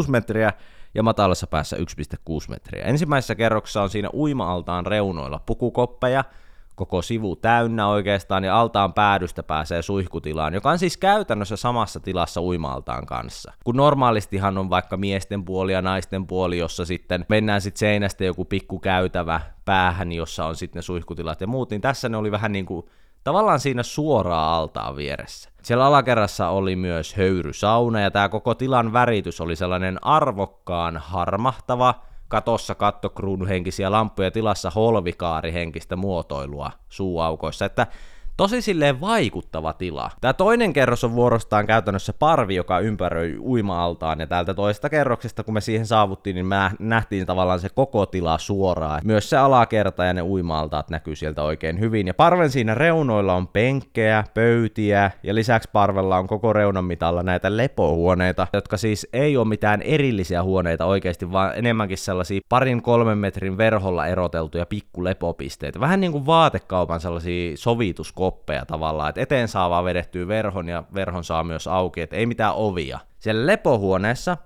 3,6 0.00 0.10
metriä 0.10 0.52
ja 0.94 1.02
matalassa 1.02 1.46
päässä 1.46 1.76
1,6 1.76 1.82
metriä. 2.48 2.84
Ensimmäisessä 2.84 3.34
kerroksessa 3.34 3.82
on 3.82 3.90
siinä 3.90 4.08
uima-altaan 4.12 4.86
reunoilla 4.86 5.40
pukukoppeja, 5.46 6.24
koko 6.74 7.02
sivu 7.02 7.36
täynnä 7.36 7.86
oikeastaan, 7.86 8.44
ja 8.44 8.60
altaan 8.60 8.94
päädystä 8.94 9.42
pääsee 9.42 9.82
suihkutilaan, 9.82 10.54
joka 10.54 10.70
on 10.70 10.78
siis 10.78 10.96
käytännössä 10.96 11.56
samassa 11.56 12.00
tilassa 12.00 12.42
uimaaltaan 12.42 13.06
kanssa. 13.06 13.52
Kun 13.64 13.76
normaalistihan 13.76 14.58
on 14.58 14.70
vaikka 14.70 14.96
miesten 14.96 15.44
puoli 15.44 15.72
ja 15.72 15.82
naisten 15.82 16.26
puoli, 16.26 16.58
jossa 16.58 16.84
sitten 16.84 17.26
mennään 17.28 17.60
sitten 17.60 17.78
seinästä 17.78 18.24
joku 18.24 18.44
pikku 18.44 18.78
käytävä 18.78 19.40
päähän, 19.64 20.12
jossa 20.12 20.46
on 20.46 20.56
sitten 20.56 20.78
ne 20.78 20.82
suihkutilat 20.82 21.40
ja 21.40 21.46
muut, 21.46 21.70
niin 21.70 21.80
tässä 21.80 22.08
ne 22.08 22.16
oli 22.16 22.30
vähän 22.30 22.52
niin 22.52 22.66
kuin 22.66 22.86
tavallaan 23.24 23.60
siinä 23.60 23.82
suoraan 23.82 24.54
altaan 24.54 24.96
vieressä. 24.96 25.50
Siellä 25.62 25.86
alakerrassa 25.86 26.48
oli 26.48 26.76
myös 26.76 27.14
höyrysauna 27.14 28.00
ja 28.00 28.10
tämä 28.10 28.28
koko 28.28 28.54
tilan 28.54 28.92
väritys 28.92 29.40
oli 29.40 29.56
sellainen 29.56 29.98
arvokkaan 30.02 30.96
harmahtava, 30.96 31.94
katossa 32.28 32.74
kattokruunuhenkisiä 32.74 33.90
lampuja 33.90 34.30
tilassa 34.30 34.70
holvikaarihenkistä 34.70 35.96
muotoilua 35.96 36.70
suuaukoissa, 36.88 37.64
että 37.64 37.86
tosi 38.36 38.62
silleen 38.62 39.00
vaikuttava 39.00 39.72
tila. 39.72 40.10
Tämä 40.20 40.32
toinen 40.32 40.72
kerros 40.72 41.04
on 41.04 41.14
vuorostaan 41.14 41.66
käytännössä 41.66 42.12
parvi, 42.12 42.54
joka 42.54 42.78
ympäröi 42.78 43.38
uima-altaan, 43.38 44.20
ja 44.20 44.26
täältä 44.26 44.54
toista 44.54 44.88
kerroksesta, 44.88 45.44
kun 45.44 45.54
me 45.54 45.60
siihen 45.60 45.86
saavuttiin, 45.86 46.34
niin 46.34 46.46
me 46.46 46.70
nähtiin 46.78 47.26
tavallaan 47.26 47.60
se 47.60 47.68
koko 47.68 48.06
tila 48.06 48.38
suoraan. 48.38 49.00
Myös 49.04 49.30
se 49.30 49.36
alakerta 49.36 50.04
ja 50.04 50.12
ne 50.12 50.22
uima-altaat 50.22 50.90
näkyy 50.90 51.16
sieltä 51.16 51.42
oikein 51.42 51.80
hyvin, 51.80 52.06
ja 52.06 52.14
parven 52.14 52.50
siinä 52.50 52.74
reunoilla 52.74 53.34
on 53.34 53.48
penkkejä, 53.48 54.24
pöytiä, 54.34 55.10
ja 55.22 55.34
lisäksi 55.34 55.68
parvella 55.72 56.18
on 56.18 56.26
koko 56.26 56.52
reunan 56.52 56.84
mitalla 56.84 57.22
näitä 57.22 57.56
lepohuoneita, 57.56 58.46
jotka 58.52 58.76
siis 58.76 59.08
ei 59.12 59.36
ole 59.36 59.48
mitään 59.48 59.82
erillisiä 59.82 60.42
huoneita 60.42 60.86
oikeasti, 60.86 61.32
vaan 61.32 61.52
enemmänkin 61.56 61.98
sellaisia 61.98 62.40
parin 62.48 62.82
kolmen 62.82 63.18
metrin 63.18 63.58
verholla 63.58 64.06
eroteltuja 64.06 64.66
pikkulepopisteitä. 64.66 65.80
Vähän 65.80 66.00
niin 66.00 66.12
kuin 66.12 66.26
vaatekaupan 66.26 67.00
sellaisia 67.00 67.56
sovituskoppeja 67.56 68.23
koppeja 68.24 68.66
tavallaan, 68.66 69.08
että 69.08 69.20
eteen 69.20 69.48
saa 69.48 69.70
vaan 69.70 69.84
vedettyä 69.84 70.28
verhon 70.28 70.68
ja 70.68 70.84
verhon 70.94 71.24
saa 71.24 71.44
myös 71.44 71.66
auki, 71.66 72.00
että 72.00 72.16
ei 72.16 72.26
mitään 72.26 72.54
ovia. 72.54 72.98
Siellä 73.18 73.46
lepohuoneessa 73.46 74.36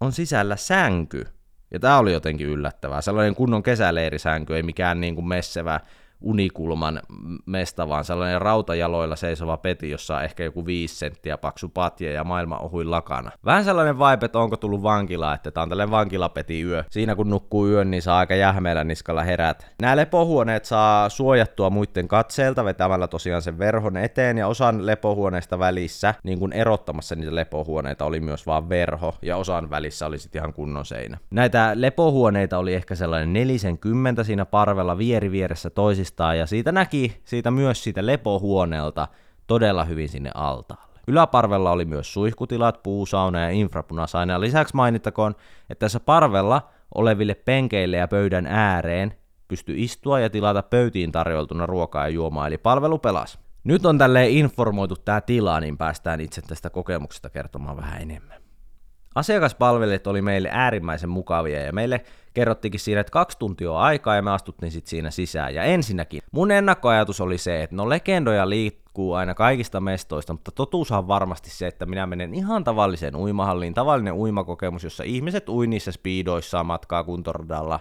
on 0.00 0.12
sisällä 0.12 0.56
sänky, 0.56 1.26
ja 1.70 1.80
tämä 1.80 1.98
oli 1.98 2.12
jotenkin 2.12 2.46
yllättävää. 2.46 3.00
Sellainen 3.00 3.34
kunnon 3.34 3.62
kesäleirisänky, 3.62 4.56
ei 4.56 4.62
mikään 4.62 5.00
niin 5.00 5.14
kuin 5.14 5.28
messevä 5.28 5.80
unikulman 6.20 7.02
mesta, 7.46 7.88
vaan 7.88 8.04
sellainen 8.04 8.42
rautajaloilla 8.42 9.16
seisova 9.16 9.56
peti, 9.56 9.90
jossa 9.90 10.16
on 10.16 10.24
ehkä 10.24 10.44
joku 10.44 10.66
viisi 10.66 10.94
senttiä 10.94 11.38
paksu 11.38 11.68
patja 11.68 12.12
ja 12.12 12.24
maailma 12.24 12.58
ohuin 12.58 12.90
lakana. 12.90 13.30
Vähän 13.44 13.64
sellainen 13.64 13.98
vibe, 13.98 14.26
että 14.26 14.38
onko 14.38 14.56
tullut 14.56 14.82
vankila, 14.82 15.34
että 15.34 15.50
tää 15.50 15.62
on 15.62 15.68
tällainen 15.68 15.90
vankilapeti 15.90 16.62
yö. 16.62 16.84
Siinä 16.90 17.14
kun 17.14 17.30
nukkuu 17.30 17.68
yön, 17.68 17.90
niin 17.90 18.02
saa 18.02 18.18
aika 18.18 18.34
jähmeellä 18.34 18.84
niskalla 18.84 19.22
herät. 19.22 19.66
Nämä 19.82 19.96
lepohuoneet 19.96 20.64
saa 20.64 21.08
suojattua 21.08 21.70
muiden 21.70 22.08
katseelta 22.08 22.64
vetämällä 22.64 23.08
tosiaan 23.08 23.42
sen 23.42 23.58
verhon 23.58 23.96
eteen, 23.96 24.38
ja 24.38 24.46
osan 24.46 24.86
lepohuoneista 24.86 25.58
välissä, 25.58 26.14
niin 26.22 26.38
kuin 26.38 26.52
erottamassa 26.52 27.16
niitä 27.16 27.34
lepohuoneita, 27.34 28.04
oli 28.04 28.20
myös 28.20 28.46
vaan 28.46 28.68
verho, 28.68 29.14
ja 29.22 29.36
osan 29.36 29.70
välissä 29.70 30.06
oli 30.06 30.18
sitten 30.18 30.40
ihan 30.40 30.52
kunnon 30.52 30.84
seinä. 30.84 31.18
Näitä 31.30 31.70
lepohuoneita 31.74 32.58
oli 32.58 32.74
ehkä 32.74 32.94
sellainen 32.94 33.32
40 33.32 34.24
siinä 34.24 34.44
parvella 34.44 34.98
vieri 34.98 35.30
vieressä 35.30 35.70
toisistaan, 36.08 36.38
ja 36.38 36.46
siitä 36.46 36.72
näki 36.72 37.20
siitä 37.24 37.50
myös 37.50 37.84
siitä 37.84 38.06
lepohuoneelta 38.06 39.08
todella 39.46 39.84
hyvin 39.84 40.08
sinne 40.08 40.30
altaalle. 40.34 41.00
Yläparvella 41.06 41.70
oli 41.70 41.84
myös 41.84 42.12
suihkutilat, 42.12 42.82
puusauna 42.82 43.40
ja 43.40 43.50
infrapunasaina, 43.50 44.40
lisäksi 44.40 44.76
mainittakoon, 44.76 45.34
että 45.70 45.84
tässä 45.84 46.00
parvella 46.00 46.68
oleville 46.94 47.34
penkeille 47.34 47.96
ja 47.96 48.08
pöydän 48.08 48.46
ääreen 48.46 49.14
pystyi 49.48 49.82
istua 49.82 50.20
ja 50.20 50.30
tilata 50.30 50.62
pöytiin 50.62 51.12
tarjoltuna 51.12 51.66
ruokaa 51.66 52.04
ja 52.04 52.08
juomaa, 52.08 52.46
eli 52.46 52.58
palvelu 52.58 52.98
pelasi. 52.98 53.38
Nyt 53.64 53.86
on 53.86 53.98
tälleen 53.98 54.30
informoitu 54.30 54.96
tämä 54.96 55.20
tila, 55.20 55.60
niin 55.60 55.78
päästään 55.78 56.20
itse 56.20 56.42
tästä 56.42 56.70
kokemuksesta 56.70 57.30
kertomaan 57.30 57.76
vähän 57.76 58.02
enemmän. 58.02 58.47
Asiakaspalvelijat 59.18 60.06
oli 60.06 60.22
meille 60.22 60.48
äärimmäisen 60.52 61.10
mukavia 61.10 61.62
ja 61.62 61.72
meille 61.72 62.04
kerrottikin 62.34 62.80
siinä, 62.80 63.00
että 63.00 63.10
kaksi 63.10 63.38
tuntia 63.38 63.72
on 63.72 63.80
aikaa 63.80 64.16
ja 64.16 64.22
me 64.22 64.30
astuttiin 64.30 64.72
sitten 64.72 64.90
siinä 64.90 65.10
sisään. 65.10 65.54
Ja 65.54 65.62
ensinnäkin 65.62 66.22
mun 66.32 66.50
ennakkoajatus 66.50 67.20
oli 67.20 67.38
se, 67.38 67.62
että 67.62 67.76
no 67.76 67.88
legendoja 67.88 68.48
liikkuu 68.48 69.14
aina 69.14 69.34
kaikista 69.34 69.80
mestoista, 69.80 70.32
mutta 70.32 70.50
totuus 70.50 70.92
on 70.92 71.08
varmasti 71.08 71.50
se, 71.50 71.66
että 71.66 71.86
minä 71.86 72.06
menen 72.06 72.34
ihan 72.34 72.64
tavalliseen 72.64 73.16
uimahalliin, 73.16 73.74
tavallinen 73.74 74.14
uimakokemus, 74.14 74.84
jossa 74.84 75.04
ihmiset 75.04 75.48
ui 75.48 75.66
niissä 75.66 75.92
speedoissaan 75.92 76.66
matkaa 76.66 77.04
kuntoradalla 77.04 77.80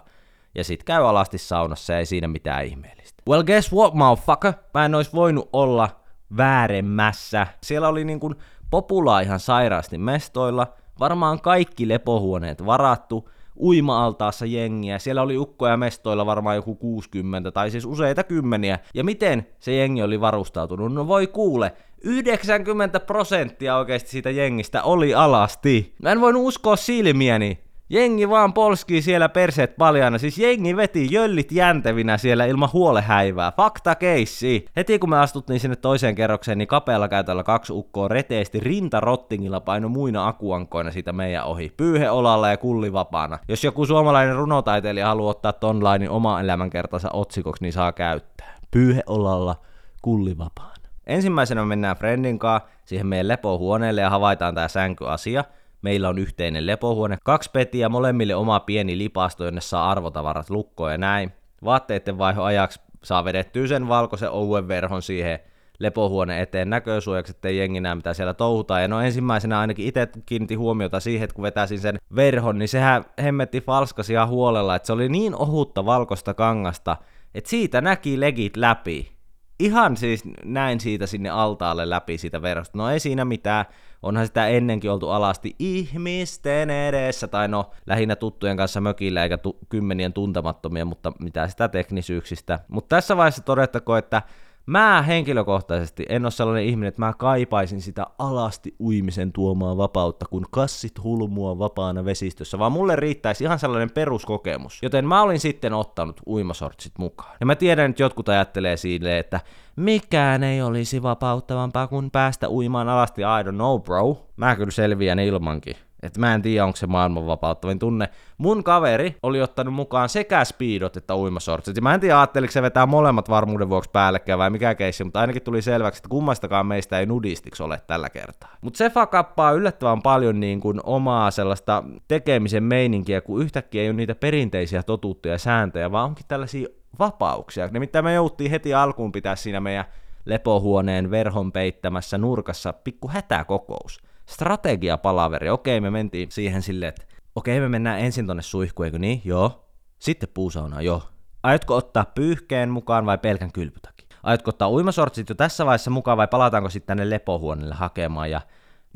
ja 0.56 0.64
sit 0.64 0.84
käy 0.84 1.10
alasti 1.10 1.38
saunassa 1.38 1.98
ei 1.98 2.06
siinä 2.06 2.28
mitään 2.28 2.66
ihmeellistä. 2.66 3.24
Well 3.30 3.44
guess 3.44 3.74
what 3.74 3.94
motherfucker, 3.94 4.54
mä 4.74 4.86
en 4.86 4.96
ois 4.96 5.14
voinut 5.14 5.50
olla 5.54 5.90
vääremmässä. 6.38 7.48
Siellä 7.64 7.88
oli 7.88 8.06
niin 8.06 8.20
kuin 8.20 8.36
populaa 8.72 9.20
ihan 9.20 9.40
sairaasti 9.40 9.98
mestoilla, 9.98 10.68
varmaan 11.00 11.42
kaikki 11.42 11.88
lepohuoneet 11.88 12.66
varattu, 12.66 13.30
uima-altaassa 13.60 14.46
jengiä. 14.46 15.00
Siellä 15.00 15.22
oli 15.22 15.38
ukkoja 15.38 15.78
mestoilla 15.78 16.26
varmaan 16.26 16.56
joku 16.56 16.76
60 16.76 17.52
tai 17.52 17.72
siis 17.72 17.86
useita 17.86 18.24
kymmeniä. 18.24 18.80
Ja 18.94 19.04
miten 19.04 19.48
se 19.60 19.76
jengi 19.76 20.04
oli 20.04 20.22
varustautunut? 20.22 20.94
No 20.94 21.08
voi 21.08 21.28
kuule, 21.28 21.74
90 22.04 23.00
prosenttia 23.00 23.78
oikeasti 23.78 24.10
siitä 24.10 24.30
jengistä 24.30 24.84
oli 24.84 25.14
alasti. 25.16 25.96
Mä 26.02 26.12
en 26.12 26.22
voinut 26.22 26.44
uskoa 26.44 26.76
silmiäni. 26.76 27.67
Jengi 27.90 28.30
vaan 28.30 28.54
polskii 28.54 29.02
siellä 29.02 29.30
perseet 29.30 29.78
paljana, 29.78 30.18
siis 30.18 30.38
jengi 30.38 30.78
veti 30.78 31.08
jöllit 31.12 31.52
jäntevinä 31.52 32.18
siellä 32.18 32.46
ilman 32.46 32.70
huolehäivää. 32.74 33.52
Fakta 33.52 33.96
keissi. 33.96 34.66
Heti 34.76 35.00
kun 35.00 35.10
me 35.10 35.20
astuttiin 35.20 35.60
sinne 35.60 35.76
toiseen 35.76 36.16
kerrokseen, 36.16 36.58
niin 36.58 36.68
kapealla 36.68 37.08
käytöllä 37.08 37.44
kaksi 37.44 37.74
ukkoa 37.74 38.08
reteesti 38.08 38.60
rintarottingilla 38.60 39.60
paino 39.60 39.90
muina 39.90 40.28
akuankoina 40.28 40.92
siitä 40.92 41.14
meidän 41.14 41.46
ohi. 41.46 41.74
Pyyheolalla 41.78 42.50
ja 42.50 42.58
kulli 42.58 42.94
vapaana. 42.94 43.40
Jos 43.48 43.64
joku 43.64 43.86
suomalainen 43.86 44.36
runotaiteilija 44.36 45.08
haluaa 45.08 45.32
ottaa 45.32 45.54
tonlainin 45.54 46.10
oma 46.10 46.42
elämänkertansa 46.42 47.10
otsikoksi, 47.14 47.64
niin 47.64 47.74
saa 47.74 47.92
käyttää. 47.92 48.56
Pyyheolalla 48.72 49.56
kulli 50.02 50.38
vapaana. 50.38 50.74
Ensimmäisenä 51.06 51.62
me 51.62 51.68
mennään 51.68 51.98
Friendin 51.98 52.40
kanssa 52.40 52.70
siihen 52.86 53.08
meidän 53.08 53.28
lepohuoneelle 53.28 54.02
ja 54.02 54.10
havaitaan 54.10 54.56
tää 54.56 54.68
sänkyasia. 54.68 55.44
Meillä 55.82 56.10
on 56.10 56.18
yhteinen 56.18 56.66
lepohuone, 56.66 57.18
kaksi 57.24 57.50
petiä, 57.54 57.90
molemmille 57.90 58.36
oma 58.36 58.60
pieni 58.60 58.98
lipasto, 58.98 59.46
jonne 59.46 59.62
saa 59.62 59.92
arvotavarat 59.92 60.50
lukkoon 60.50 60.92
ja 60.92 60.98
näin. 60.98 61.32
Vaatteiden 61.64 62.18
vaiho 62.18 62.44
ajaksi 62.44 62.82
saa 63.04 63.24
vedettyä 63.26 63.68
sen 63.68 63.88
valkoisen 63.88 64.32
ouen 64.32 64.68
verhon 64.68 65.02
siihen 65.02 65.40
lepohuone 65.80 66.42
eteen 66.42 66.70
näkösuojaksi, 66.70 67.32
ettei 67.32 67.58
jengi 67.58 67.80
näe 67.80 67.96
mitä 67.96 68.14
siellä 68.14 68.34
touhutaan. 68.34 68.82
Ja 68.82 68.88
no 68.88 69.02
ensimmäisenä 69.02 69.60
ainakin 69.60 69.86
itse 69.86 70.08
kiinnitti 70.26 70.56
huomiota 70.56 71.00
siihen, 71.00 71.24
että 71.24 71.34
kun 71.34 71.44
vetäisin 71.44 71.80
sen 71.80 71.98
verhon, 72.16 72.58
niin 72.58 72.70
sehän 72.70 73.06
hemmetti 73.24 73.62
falskasia 73.62 74.26
huolella, 74.26 74.76
että 74.76 74.88
se 74.88 74.94
oli 74.94 75.10
niin 75.10 75.36
ohutta 75.36 75.86
valkoista 75.86 76.34
kangasta, 76.34 76.98
että 77.36 77.50
siitä 77.50 77.82
näki 77.82 78.20
legit 78.20 78.58
läpi. 78.58 79.17
Ihan 79.60 79.98
siis 79.98 80.24
näin 80.44 80.80
siitä 80.80 81.08
sinne 81.08 81.30
altaalle 81.30 81.90
läpi 81.90 82.18
siitä 82.18 82.42
verhosta. 82.42 82.78
No 82.78 82.90
ei 82.90 83.00
siinä 83.00 83.26
mitään 83.26 83.66
onhan 84.04 84.26
sitä 84.26 84.48
ennenkin 84.48 84.92
oltu 84.92 85.10
alasti 85.10 85.56
ihmisten 85.60 86.70
edessä, 86.70 87.28
tai 87.28 87.48
no 87.48 87.72
lähinnä 87.86 88.16
tuttujen 88.16 88.58
kanssa 88.58 88.82
mökillä, 88.82 89.24
eikä 89.24 89.38
tu- 89.38 89.58
kymmenien 89.70 90.14
tuntemattomia, 90.14 90.86
mutta 90.86 91.12
mitä 91.20 91.48
sitä 91.48 91.68
teknisyyksistä. 91.68 92.60
Mutta 92.68 92.96
tässä 92.96 93.18
vaiheessa 93.18 93.44
todettako, 93.44 93.98
että 93.98 94.22
Mä 94.68 95.02
henkilökohtaisesti 95.02 96.06
en 96.10 96.26
ole 96.26 96.32
sellainen 96.32 96.64
ihminen, 96.64 96.88
että 96.88 97.02
mä 97.02 97.14
kaipaisin 97.18 97.82
sitä 97.82 98.06
alasti 98.20 98.76
uimisen 98.80 99.32
tuomaa 99.32 99.78
vapautta, 99.78 100.26
kun 100.30 100.46
kassit 100.52 101.04
hulmua 101.04 101.60
vapaana 101.60 102.06
vesistössä, 102.06 102.60
vaan 102.60 102.72
mulle 102.72 102.96
riittäisi 102.96 103.44
ihan 103.44 103.60
sellainen 103.60 103.92
peruskokemus. 103.92 104.80
Joten 104.82 105.08
mä 105.08 105.22
olin 105.22 105.40
sitten 105.40 105.74
ottanut 105.74 106.22
uimasortsit 106.28 106.94
mukaan. 107.00 107.36
Ja 107.40 107.46
mä 107.46 107.56
tiedän, 107.56 107.90
että 107.90 108.04
jotkut 108.04 108.30
ajattelee 108.30 108.78
sille, 108.78 109.20
että 109.20 109.40
mikään 109.76 110.44
ei 110.44 110.62
olisi 110.62 111.04
vapauttavampaa 111.04 111.88
kuin 111.88 112.12
päästä 112.12 112.50
uimaan 112.50 112.90
alasti. 112.90 113.22
I 113.22 113.44
don't 113.44 113.56
know, 113.56 113.82
bro. 113.82 114.18
Mä 114.36 114.56
kyllä 114.56 114.72
selviän 114.72 115.20
ilmankin. 115.20 115.76
Et 116.08 116.18
mä 116.18 116.34
en 116.34 116.42
tiedä, 116.42 116.66
onko 116.66 116.76
se 116.76 116.88
maailman 116.88 117.28
vapauttavin 117.28 117.80
tunne. 117.80 118.10
Mun 118.38 118.64
kaveri 118.64 119.16
oli 119.24 119.42
ottanut 119.42 119.74
mukaan 119.74 120.10
sekä 120.10 120.46
speedot 120.46 120.98
että 120.98 121.16
uimasortsit. 121.16 121.76
Ja 121.76 121.82
mä 121.82 121.94
en 121.94 122.00
tiedä, 122.00 122.20
ajatteliko 122.20 122.52
se 122.52 122.62
vetää 122.62 122.86
molemmat 122.86 123.30
varmuuden 123.30 123.70
vuoksi 123.70 123.90
päällekkäin 123.94 124.40
vai 124.40 124.50
mikä 124.50 124.76
keissi, 124.76 125.04
mutta 125.04 125.20
ainakin 125.20 125.42
tuli 125.42 125.62
selväksi, 125.62 126.00
että 126.00 126.10
kummastakaan 126.10 126.66
meistä 126.66 127.00
ei 127.00 127.06
nudistiksi 127.06 127.64
ole 127.64 127.82
tällä 127.88 128.10
kertaa. 128.10 128.56
Mutta 128.62 128.78
se 128.78 128.90
fakappaa 128.90 129.52
yllättävän 129.52 130.02
paljon 130.02 130.40
niin 130.40 130.60
kuin 130.60 130.80
omaa 130.84 131.32
sellaista 131.32 131.84
tekemisen 132.08 132.64
meininkiä, 132.64 133.22
kun 133.22 133.42
yhtäkkiä 133.42 133.82
ei 133.82 133.90
ole 133.90 133.96
niitä 133.96 134.16
perinteisiä 134.16 134.84
totuuttuja 134.84 135.34
ja 135.34 135.38
sääntöjä, 135.38 135.92
vaan 135.92 136.06
onkin 136.06 136.26
tällaisia 136.28 136.68
vapauksia. 137.00 137.68
Nimittäin 137.68 138.06
me 138.06 138.14
jouttiin 138.14 138.52
heti 138.52 138.74
alkuun 138.74 139.12
pitää 139.12 139.36
siinä 139.36 139.60
meidän 139.60 139.86
lepohuoneen 140.26 141.12
verhon 141.12 141.52
peittämässä 141.52 142.18
nurkassa 142.18 142.74
pikku 142.74 143.08
hätäkokous 143.08 144.07
strategiapalaveri. 144.28 145.50
Okei, 145.50 145.82
me 145.82 145.90
mentiin 145.90 146.32
siihen 146.32 146.62
silleen, 146.62 146.90
että 146.90 147.06
okei, 147.36 147.60
me 147.60 147.70
mennään 147.70 148.00
ensin 148.00 148.28
tonne 148.28 148.44
suihkuun, 148.44 148.86
eikö 148.86 149.00
niin? 149.00 149.22
Joo. 149.26 149.64
Sitten 150.00 150.30
puusaunaan, 150.34 150.86
joo. 150.86 151.04
Aiotko 151.44 151.76
ottaa 151.76 152.06
pyyhkeen 152.16 152.70
mukaan 152.70 153.06
vai 153.06 153.18
pelkän 153.18 153.52
kylpytakin? 153.52 154.08
Aiotko 154.24 154.50
ottaa 154.50 154.70
uimasortsit 154.70 155.30
jo 155.30 155.36
tässä 155.36 155.66
vaiheessa 155.66 155.92
mukaan 155.92 156.18
vai 156.18 156.28
palataanko 156.28 156.70
sitten 156.70 156.88
tänne 156.88 157.10
lepohuoneelle 157.10 157.76
hakemaan 157.76 158.32
ja 158.32 158.42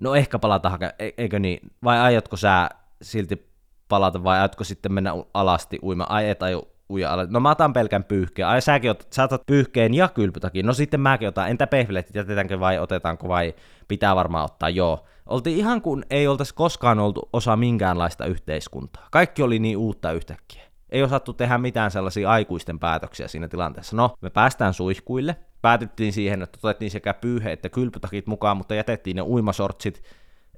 no 0.02 0.16
ehkä 0.16 0.40
palata 0.40 0.70
hakemaan, 0.70 0.96
e- 1.00 1.10
eikö 1.18 1.40
niin? 1.40 1.60
Vai 1.84 2.00
aiotko 2.00 2.38
sä 2.38 2.70
silti 3.02 3.52
palata 3.88 4.24
vai 4.24 4.40
aiotko 4.40 4.64
sitten 4.64 4.94
mennä 4.94 5.14
alasti 5.34 5.80
uima? 5.84 6.06
Ai 6.10 6.30
et 6.30 6.44
aio 6.44 6.71
uja 6.92 7.14
alas. 7.14 7.30
No 7.30 7.40
mä 7.40 7.52
otan 7.52 7.74
pelkän 7.74 8.04
pyyhkeen. 8.04 8.48
Ai 8.48 8.62
säkin 8.62 8.92
otat, 8.92 9.14
sä 9.14 9.24
otat 9.24 9.46
pyyhkeen 9.46 9.94
ja 9.94 10.08
kylpytakin. 10.08 10.66
No 10.66 10.74
sitten 10.74 11.00
mäkin 11.00 11.28
otan. 11.28 11.50
Entä 11.50 11.68
pehvilet, 11.68 12.16
jätetäänkö 12.16 12.60
vai 12.60 12.80
otetaanko 12.80 13.28
vai 13.28 13.54
pitää 13.88 14.16
varmaan 14.16 14.46
ottaa? 14.46 14.70
Joo. 14.70 15.06
Oltiin 15.26 15.58
ihan 15.58 15.82
kuin 15.82 16.06
ei 16.10 16.28
oltaisi 16.28 16.56
koskaan 16.56 17.00
oltu 17.00 17.30
osa 17.34 17.56
minkäänlaista 17.56 18.26
yhteiskuntaa. 18.26 19.08
Kaikki 19.12 19.44
oli 19.44 19.60
niin 19.60 19.78
uutta 19.78 20.12
yhtäkkiä. 20.12 20.64
Ei 20.90 21.04
osattu 21.04 21.34
tehdä 21.34 21.58
mitään 21.58 21.92
sellaisia 21.92 22.30
aikuisten 22.30 22.80
päätöksiä 22.80 23.28
siinä 23.28 23.48
tilanteessa. 23.48 23.96
No, 23.96 24.16
me 24.22 24.30
päästään 24.30 24.74
suihkuille. 24.74 25.36
Päätyttiin 25.62 26.14
siihen, 26.14 26.42
että 26.42 26.60
otettiin 26.64 26.92
sekä 26.92 27.14
pyyhe 27.14 27.52
että 27.52 27.70
kylpytakit 27.70 28.28
mukaan, 28.28 28.58
mutta 28.58 28.76
jätettiin 28.76 29.16
ne 29.16 29.22
uimasortsit, 29.22 30.04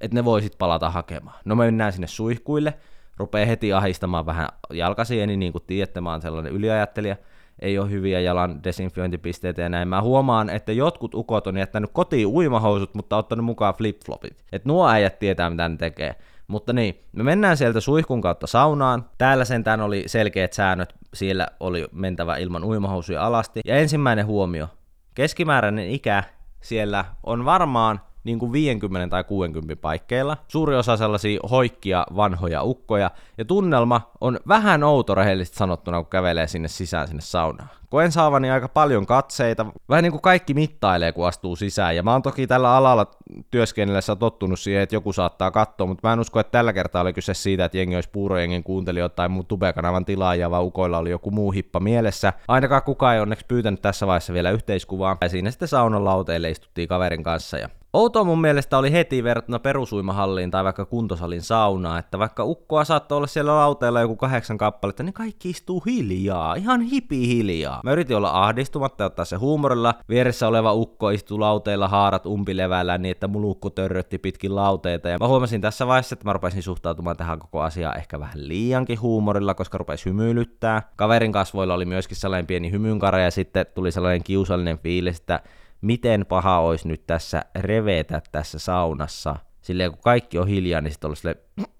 että 0.00 0.14
ne 0.14 0.24
voisit 0.24 0.58
palata 0.58 0.90
hakemaan. 0.90 1.40
No 1.44 1.54
me 1.54 1.64
mennään 1.64 1.92
sinne 1.92 2.06
suihkuille, 2.06 2.74
rupeaa 3.16 3.46
heti 3.46 3.72
ahistamaan 3.72 4.26
vähän 4.26 4.48
jalkasieni, 4.72 5.36
niin 5.36 5.52
kuin 5.52 5.64
tiedätte, 5.66 6.00
mä 6.00 6.10
oon 6.10 6.22
sellainen 6.22 6.52
yliajattelija– 6.52 7.16
ei 7.58 7.78
ole 7.78 7.90
hyviä 7.90 8.20
jalan 8.20 8.64
desinfiointipisteitä 8.64 9.62
ja 9.62 9.68
näin. 9.68 9.88
Mä 9.88 10.02
huomaan, 10.02 10.50
että 10.50 10.72
jotkut 10.72 11.14
ukot 11.14 11.46
on 11.46 11.56
jättänyt 11.56 11.90
kotiin 11.92 12.26
uimahousut, 12.26 12.94
mutta 12.94 13.16
ottanut 13.16 13.44
mukaan 13.44 13.74
flip-flopit. 13.74 14.44
Et 14.52 14.64
nuo 14.64 14.88
äijät 14.88 15.18
tietää, 15.18 15.50
mitä 15.50 15.68
ne 15.68 15.76
tekee. 15.76 16.16
Mutta 16.46 16.72
niin, 16.72 17.00
me 17.12 17.22
mennään 17.22 17.56
sieltä 17.56 17.80
suihkun 17.80 18.20
kautta 18.20 18.46
saunaan. 18.46 19.04
Täällä 19.18 19.44
sentään 19.44 19.80
oli 19.80 20.02
selkeät 20.06 20.52
säännöt, 20.52 20.94
siellä 21.14 21.48
oli 21.60 21.86
mentävä 21.92 22.36
ilman 22.36 22.64
uimahousuja 22.64 23.26
alasti. 23.26 23.60
Ja 23.64 23.76
ensimmäinen 23.76 24.26
huomio, 24.26 24.68
keskimääräinen 25.14 25.90
ikä 25.90 26.24
siellä 26.60 27.04
on 27.22 27.44
varmaan 27.44 28.00
niin 28.24 28.38
kuin 28.38 28.52
50 28.52 29.10
tai 29.10 29.24
60 29.24 29.76
paikkeilla. 29.76 30.36
Suuri 30.48 30.76
osa 30.76 30.96
sellaisia 30.96 31.40
hoikkia 31.50 32.06
vanhoja 32.16 32.62
ukkoja, 32.62 33.10
ja 33.38 33.44
tunnelma 33.44 34.00
on 34.20 34.38
vähän 34.48 34.84
outo 34.84 35.14
rehellisesti 35.14 35.58
sanottuna, 35.58 36.02
kun 36.02 36.10
kävelee 36.10 36.46
sinne 36.46 36.68
sisään 36.68 37.08
sinne 37.08 37.22
saunaan. 37.22 37.68
Koen 37.90 38.12
saavani 38.12 38.50
aika 38.50 38.68
paljon 38.68 39.06
katseita, 39.06 39.66
vähän 39.88 40.02
niin 40.02 40.12
kuin 40.12 40.22
kaikki 40.22 40.54
mittailee, 40.54 41.12
kun 41.12 41.26
astuu 41.26 41.56
sisään, 41.56 41.96
ja 41.96 42.02
mä 42.02 42.12
oon 42.12 42.22
toki 42.22 42.46
tällä 42.46 42.76
alalla 42.76 43.06
työskennellessä 43.50 44.16
tottunut 44.16 44.60
siihen, 44.60 44.82
että 44.82 44.96
joku 44.96 45.12
saattaa 45.12 45.50
katsoa, 45.50 45.86
mutta 45.86 46.08
mä 46.08 46.12
en 46.12 46.20
usko, 46.20 46.40
että 46.40 46.50
tällä 46.50 46.72
kertaa 46.72 47.02
oli 47.02 47.12
kyse 47.12 47.34
siitä, 47.34 47.64
että 47.64 47.78
jengi 47.78 47.94
olisi 47.94 48.10
puurojengin 48.10 48.64
kuuntelijoita 48.64 49.16
tai 49.16 49.28
muun 49.28 49.46
tubekanavan 49.46 50.04
tilaajia, 50.04 50.50
vaan 50.50 50.64
ukoilla 50.64 50.98
oli 50.98 51.10
joku 51.10 51.30
muu 51.30 51.50
hippa 51.50 51.80
mielessä. 51.80 52.32
Ainakaan 52.48 52.82
kukaan 52.82 53.14
ei 53.14 53.20
onneksi 53.20 53.46
pyytänyt 53.48 53.82
tässä 53.82 54.06
vaiheessa 54.06 54.32
vielä 54.32 54.50
yhteiskuvaa, 54.50 55.16
ja 55.20 55.28
siinä 55.28 55.50
sitten 55.50 55.68
saunan 55.68 56.04
lauteille 56.04 56.50
istuttiin 56.50 56.88
kaverin 56.88 57.22
kanssa, 57.22 57.58
ja 57.58 57.68
Outoa 57.94 58.24
mun 58.24 58.40
mielestä 58.40 58.78
oli 58.78 58.92
heti 58.92 59.24
verrattuna 59.24 59.58
perusuimahalliin 59.58 60.50
tai 60.50 60.64
vaikka 60.64 60.84
kuntosalin 60.84 61.42
saunaan, 61.42 61.98
että 61.98 62.18
vaikka 62.18 62.44
ukkoa 62.44 62.84
saattoi 62.84 63.16
olla 63.16 63.26
siellä 63.26 63.56
lauteella 63.56 64.00
joku 64.00 64.16
kahdeksan 64.16 64.58
kappaletta, 64.58 65.02
niin 65.02 65.12
kaikki 65.12 65.50
istuu 65.50 65.80
hiljaa, 65.86 66.54
ihan 66.54 66.80
hipi 66.80 67.28
hiljaa. 67.28 67.80
Mä 67.84 67.92
yritin 67.92 68.16
olla 68.16 68.44
ahdistumatta 68.44 69.02
ja 69.02 69.06
ottaa 69.06 69.24
se 69.24 69.36
huumorilla. 69.36 69.94
Vieressä 70.08 70.48
oleva 70.48 70.72
ukko 70.72 71.10
istuu 71.10 71.40
lauteilla 71.40 71.88
haarat 71.88 72.26
umpilevällä 72.26 72.98
niin, 72.98 73.10
että 73.10 73.28
mulukko 73.28 73.70
törrötti 73.70 74.18
pitkin 74.18 74.54
lauteita. 74.54 75.08
Ja 75.08 75.18
mä 75.20 75.28
huomasin 75.28 75.60
tässä 75.60 75.86
vaiheessa, 75.86 76.14
että 76.14 76.24
mä 76.24 76.32
rupesin 76.32 76.62
suhtautumaan 76.62 77.16
tähän 77.16 77.38
koko 77.38 77.60
asiaan 77.60 77.96
ehkä 77.96 78.20
vähän 78.20 78.48
liiankin 78.48 79.00
huumorilla, 79.00 79.54
koska 79.54 79.78
rupesi 79.78 80.04
hymyilyttää. 80.04 80.82
Kaverin 80.96 81.32
kasvoilla 81.32 81.74
oli 81.74 81.84
myöskin 81.84 82.16
sellainen 82.16 82.46
pieni 82.46 82.70
hymynkare 82.70 83.22
ja 83.22 83.30
sitten 83.30 83.66
tuli 83.74 83.92
sellainen 83.92 84.24
kiusallinen 84.24 84.78
fiilis, 84.78 85.20
että 85.20 85.40
miten 85.84 86.26
paha 86.26 86.58
olisi 86.58 86.88
nyt 86.88 87.06
tässä 87.06 87.44
revetä 87.58 88.22
tässä 88.32 88.58
saunassa. 88.58 89.36
Silleen 89.60 89.90
kun 89.90 90.00
kaikki 90.04 90.38
on 90.38 90.48
hiljaa, 90.48 90.80
niin 90.80 90.92
sitten 90.92 91.08
olisi 91.08 91.28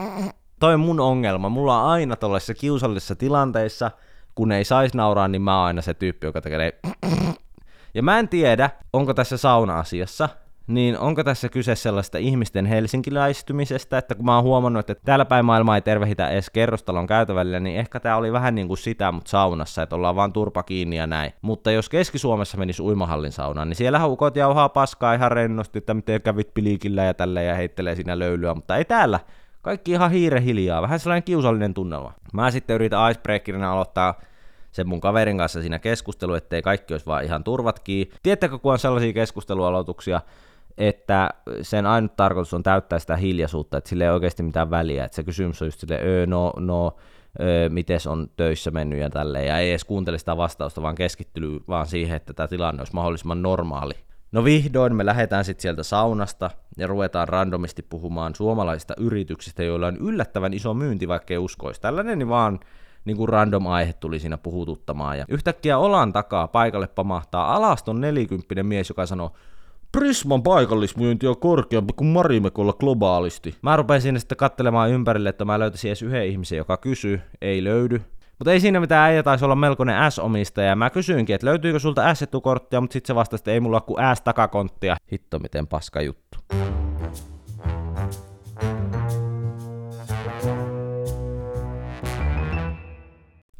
toi 0.61 0.75
on 0.75 0.80
mun 0.80 1.00
ongelma. 1.00 1.49
Mulla 1.49 1.82
on 1.82 1.88
aina 1.90 2.16
tuollaisissa 2.16 2.54
kiusallisissa 2.54 3.14
tilanteissa, 3.14 3.90
kun 4.34 4.52
ei 4.52 4.64
saisi 4.64 4.96
nauraa, 4.96 5.28
niin 5.28 5.42
mä 5.42 5.58
oon 5.58 5.66
aina 5.66 5.82
se 5.82 5.94
tyyppi, 5.94 6.26
joka 6.26 6.40
tekee 6.40 6.80
ja 7.94 8.02
mä 8.02 8.18
en 8.18 8.28
tiedä, 8.28 8.70
onko 8.92 9.14
tässä 9.14 9.37
sauna-asiassa 9.37 10.28
niin 10.66 10.99
onko 10.99 11.25
tässä 11.25 11.49
kyse 11.49 11.75
sellaista 11.75 12.18
ihmisten 12.18 12.66
helsinkiläistymisestä, 12.66 13.99
että 13.99 14.14
kun 14.14 14.25
mä 14.25 14.35
oon 14.35 14.44
huomannut, 14.44 14.90
että 14.90 15.04
täällä 15.04 15.25
päin 15.25 15.44
maailmaa 15.44 15.75
ei 15.75 15.83
tervehitä 15.83 16.28
edes 16.28 16.50
kerrostalon 16.50 17.06
käytävällä, 17.06 17.61
niin 17.61 17.76
ehkä 17.76 18.00
tää 18.00 18.16
oli 18.16 18.33
vähän 18.33 18.54
niin 18.54 18.68
kuin 18.68 18.78
sitä, 18.78 19.12
mutta 19.12 19.30
saunassa, 19.30 19.83
että 19.83 19.97
ollaan 19.97 20.16
vaan 20.16 20.33
turpa 20.33 20.62
kiinni 20.62 20.97
ja 20.97 21.06
näin. 21.06 21.33
Mutta 21.42 21.71
jos 21.71 21.88
Keski-Suomessa 21.88 22.56
menisi 22.59 22.83
uimahallin 22.83 23.33
saunaan, 23.33 23.68
niin 23.68 23.76
siellä 23.76 24.06
ukot 24.06 24.37
jauhaa 24.37 24.68
paskaa 24.68 25.14
ihan 25.14 25.33
rennosti, 25.33 25.78
että 25.78 25.94
miten 25.94 26.23
kävit 26.23 26.54
piliikillä 26.54 27.04
ja 27.04 27.14
tällä 27.14 27.42
ja 27.42 27.54
heittelee 27.54 27.94
siinä 27.94 28.18
löylyä, 28.18 28.54
mutta 28.54 28.76
ei 28.76 28.85
täällä. 28.85 29.21
Kaikki 29.62 29.92
ihan 29.92 30.11
hiire 30.11 30.40
hiljaa, 30.40 30.83
vähän 30.83 31.00
sellainen 31.00 31.23
kiusallinen 31.23 31.75
tunnelma. 31.75 32.12
Mä 32.33 32.50
sitten 32.50 32.75
yritän 32.75 33.11
icebreakerina 33.11 33.73
aloittaa 33.73 34.21
sen 34.73 34.88
mun 34.88 35.00
kaverin 35.00 35.38
kanssa 35.38 35.61
siinä 35.61 35.78
keskustelu, 35.78 36.35
ettei 36.35 36.62
kaikki 36.62 36.94
olisi 36.94 37.06
vaan 37.06 37.25
ihan 37.25 37.44
turvatkin. 37.44 38.11
Tiedättekö, 38.23 38.59
kun 38.59 38.73
on 38.73 38.78
sellaisia 38.78 39.12
keskustelualoituksia, 39.12 40.21
että 40.78 41.31
sen 41.62 41.87
ainut 41.87 42.16
tarkoitus 42.16 42.54
on 42.54 42.62
täyttää 42.62 42.99
sitä 42.99 43.16
hiljaisuutta, 43.16 43.76
että 43.76 43.90
sille 43.90 44.04
ei 44.04 44.11
oikeasti 44.11 44.43
mitään 44.43 44.71
väliä, 44.71 45.04
että 45.04 45.14
se 45.14 45.23
kysymys 45.23 45.62
on 45.62 45.69
just 45.69 45.81
silleen, 45.81 46.07
öö, 46.07 46.26
no, 46.26 46.52
no, 46.59 46.97
öö, 47.40 47.69
miten 47.69 48.00
on 48.07 48.31
töissä 48.37 48.71
mennyt 48.71 48.99
ja 48.99 49.11
tälleen, 49.11 49.47
ja 49.47 49.59
ei 49.59 49.71
edes 49.71 49.85
kuuntele 49.85 50.19
sitä 50.19 50.37
vastausta, 50.37 50.83
vaan 50.83 50.95
keskittyy 50.95 51.61
vaan 51.69 51.87
siihen, 51.87 52.16
että 52.16 52.33
tämä 52.33 52.49
tilanne 52.49 52.81
olisi 52.81 52.95
mahdollisimman 52.95 53.43
normaali. 53.43 53.95
No 54.33 54.45
vihdoin 54.45 54.97
me 54.97 55.07
lähdetään 55.07 55.45
sitten 55.45 55.62
sieltä 55.62 55.83
saunasta 55.83 56.50
ja 56.76 56.87
ruvetaan 56.87 57.28
randomisti 57.28 57.83
puhumaan 57.83 58.35
suomalaisista 58.35 58.95
yrityksistä, 58.99 59.62
joilla 59.62 59.87
on 59.87 59.97
yllättävän 59.97 60.54
iso 60.54 60.75
myynti, 60.75 61.09
vaikka 61.09 61.35
ei 61.35 61.38
uskoisi. 61.38 61.81
Tällainen 61.81 62.19
niin 62.19 62.28
vaan 62.28 62.61
niin 63.04 63.16
kuin 63.16 63.28
random 63.28 63.66
aihe 63.66 63.93
tuli 63.93 64.21
siinä 64.21 64.38
puhututtamaan. 64.38 65.19
Ja 65.19 65.25
yhtäkkiä 65.28 65.78
olan 65.78 66.12
takaa 66.12 66.49
paikalle 66.49 66.87
pamahtaa 66.87 67.54
alaston 67.54 68.00
nelikymppinen 68.00 68.66
mies, 68.66 68.88
joka 68.88 69.07
sanoo, 69.07 69.33
Prisman 69.95 70.43
paikallismyynti 70.43 71.27
on 71.27 71.39
korkeampi 71.39 71.93
kuin 71.93 72.09
Marimekolla 72.09 72.73
globaalisti. 72.73 73.55
Mä 73.63 73.77
rupesin 73.77 74.03
sinne 74.03 74.21
sitten 74.21 74.39
kattelemaan 74.39 74.91
ympärille, 74.91 75.29
että 75.29 75.45
mä 75.45 75.59
löytäisin 75.59 75.89
edes 75.89 76.03
yhden 76.03 76.27
ihmisen, 76.27 76.57
joka 76.57 76.77
kysyy. 76.77 77.21
Ei 77.41 77.65
löydy. 77.65 78.01
Mutta 78.39 78.53
ei 78.53 78.61
siinä 78.61 78.81
mitään, 78.81 79.05
äijä 79.05 79.23
taisi 79.23 79.45
olla 79.45 79.55
melkoinen 79.55 80.13
S-omistaja. 80.13 80.76
Mä 80.76 80.91
kysyinkin, 80.91 81.35
että 81.35 81.47
löytyykö 81.47 81.78
sulta 81.78 82.15
S-etukorttia, 82.15 82.80
mutta 82.80 82.93
sitten 82.93 83.07
se 83.07 83.15
vastasi, 83.15 83.41
että 83.41 83.50
ei 83.50 83.61
mulla 83.61 83.76
ole 83.76 83.83
kuin 83.87 84.17
S-takakonttia. 84.17 84.97
Hitto, 85.13 85.39
miten 85.39 85.67
paska 85.67 86.02
juttu. 86.02 86.39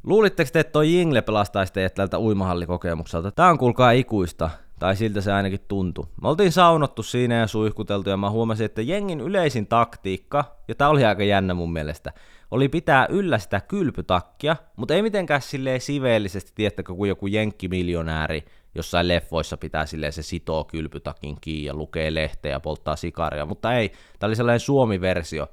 Luulitteko 0.05 0.51
te, 0.53 0.61
että 0.61 0.73
toi 0.73 0.94
Jingle 0.94 1.23
pelastaisi 1.23 1.73
teidät 1.73 1.94
tältä 1.94 2.18
uimahallikokemukselta? 2.18 3.33
Tää 3.33 3.51
on 3.51 3.59
kuulkaa 3.59 3.90
ikuista. 3.90 4.51
Tai 4.85 4.97
siltä 4.97 5.20
se 5.20 5.33
ainakin 5.33 5.61
tuntui. 5.68 6.07
Me 6.23 6.29
oltiin 6.29 6.53
saunottu 6.53 7.03
siinä 7.03 7.35
ja 7.35 7.47
suihkuteltu 7.47 8.11
ja 8.11 8.16
mä 8.16 8.31
huomasin, 8.31 8.64
että 8.64 8.83
jengin 8.83 9.20
yleisin 9.20 9.66
taktiikka, 9.66 10.57
ja 10.68 10.75
tää 10.75 10.88
oli 10.88 11.05
aika 11.05 11.25
jännä 11.25 11.55
mun 11.55 11.73
mielestä, 11.73 12.12
oli 12.51 12.68
pitää 12.68 13.07
yllä 13.11 13.38
sitä 13.38 13.61
kylpytakkia, 13.61 14.57
mutta 14.77 14.94
ei 14.94 15.03
mitenkään 15.03 15.42
silleen 15.42 15.81
siveellisesti, 15.81 16.53
tiettäkö, 16.55 16.94
kuin 16.94 17.09
joku 17.09 17.27
jenkkimiljonääri 17.27 18.44
jossain 18.75 19.09
leffoissa 19.09 19.57
pitää 19.57 19.87
silleen 19.87 20.12
se 20.12 20.23
sitoo 20.23 20.64
kylpytakin 20.64 21.37
kiinni 21.40 21.64
ja 21.64 21.75
lukee 21.75 22.14
lehteä 22.14 22.53
ja 22.53 22.61
polttaa 22.61 22.97
sikaria, 22.97 23.47
mutta 23.47 23.75
ei, 23.75 23.92
tää 24.18 24.27
oli 24.27 24.37
sellainen 24.37 24.61
suomi-versio, 24.61 25.49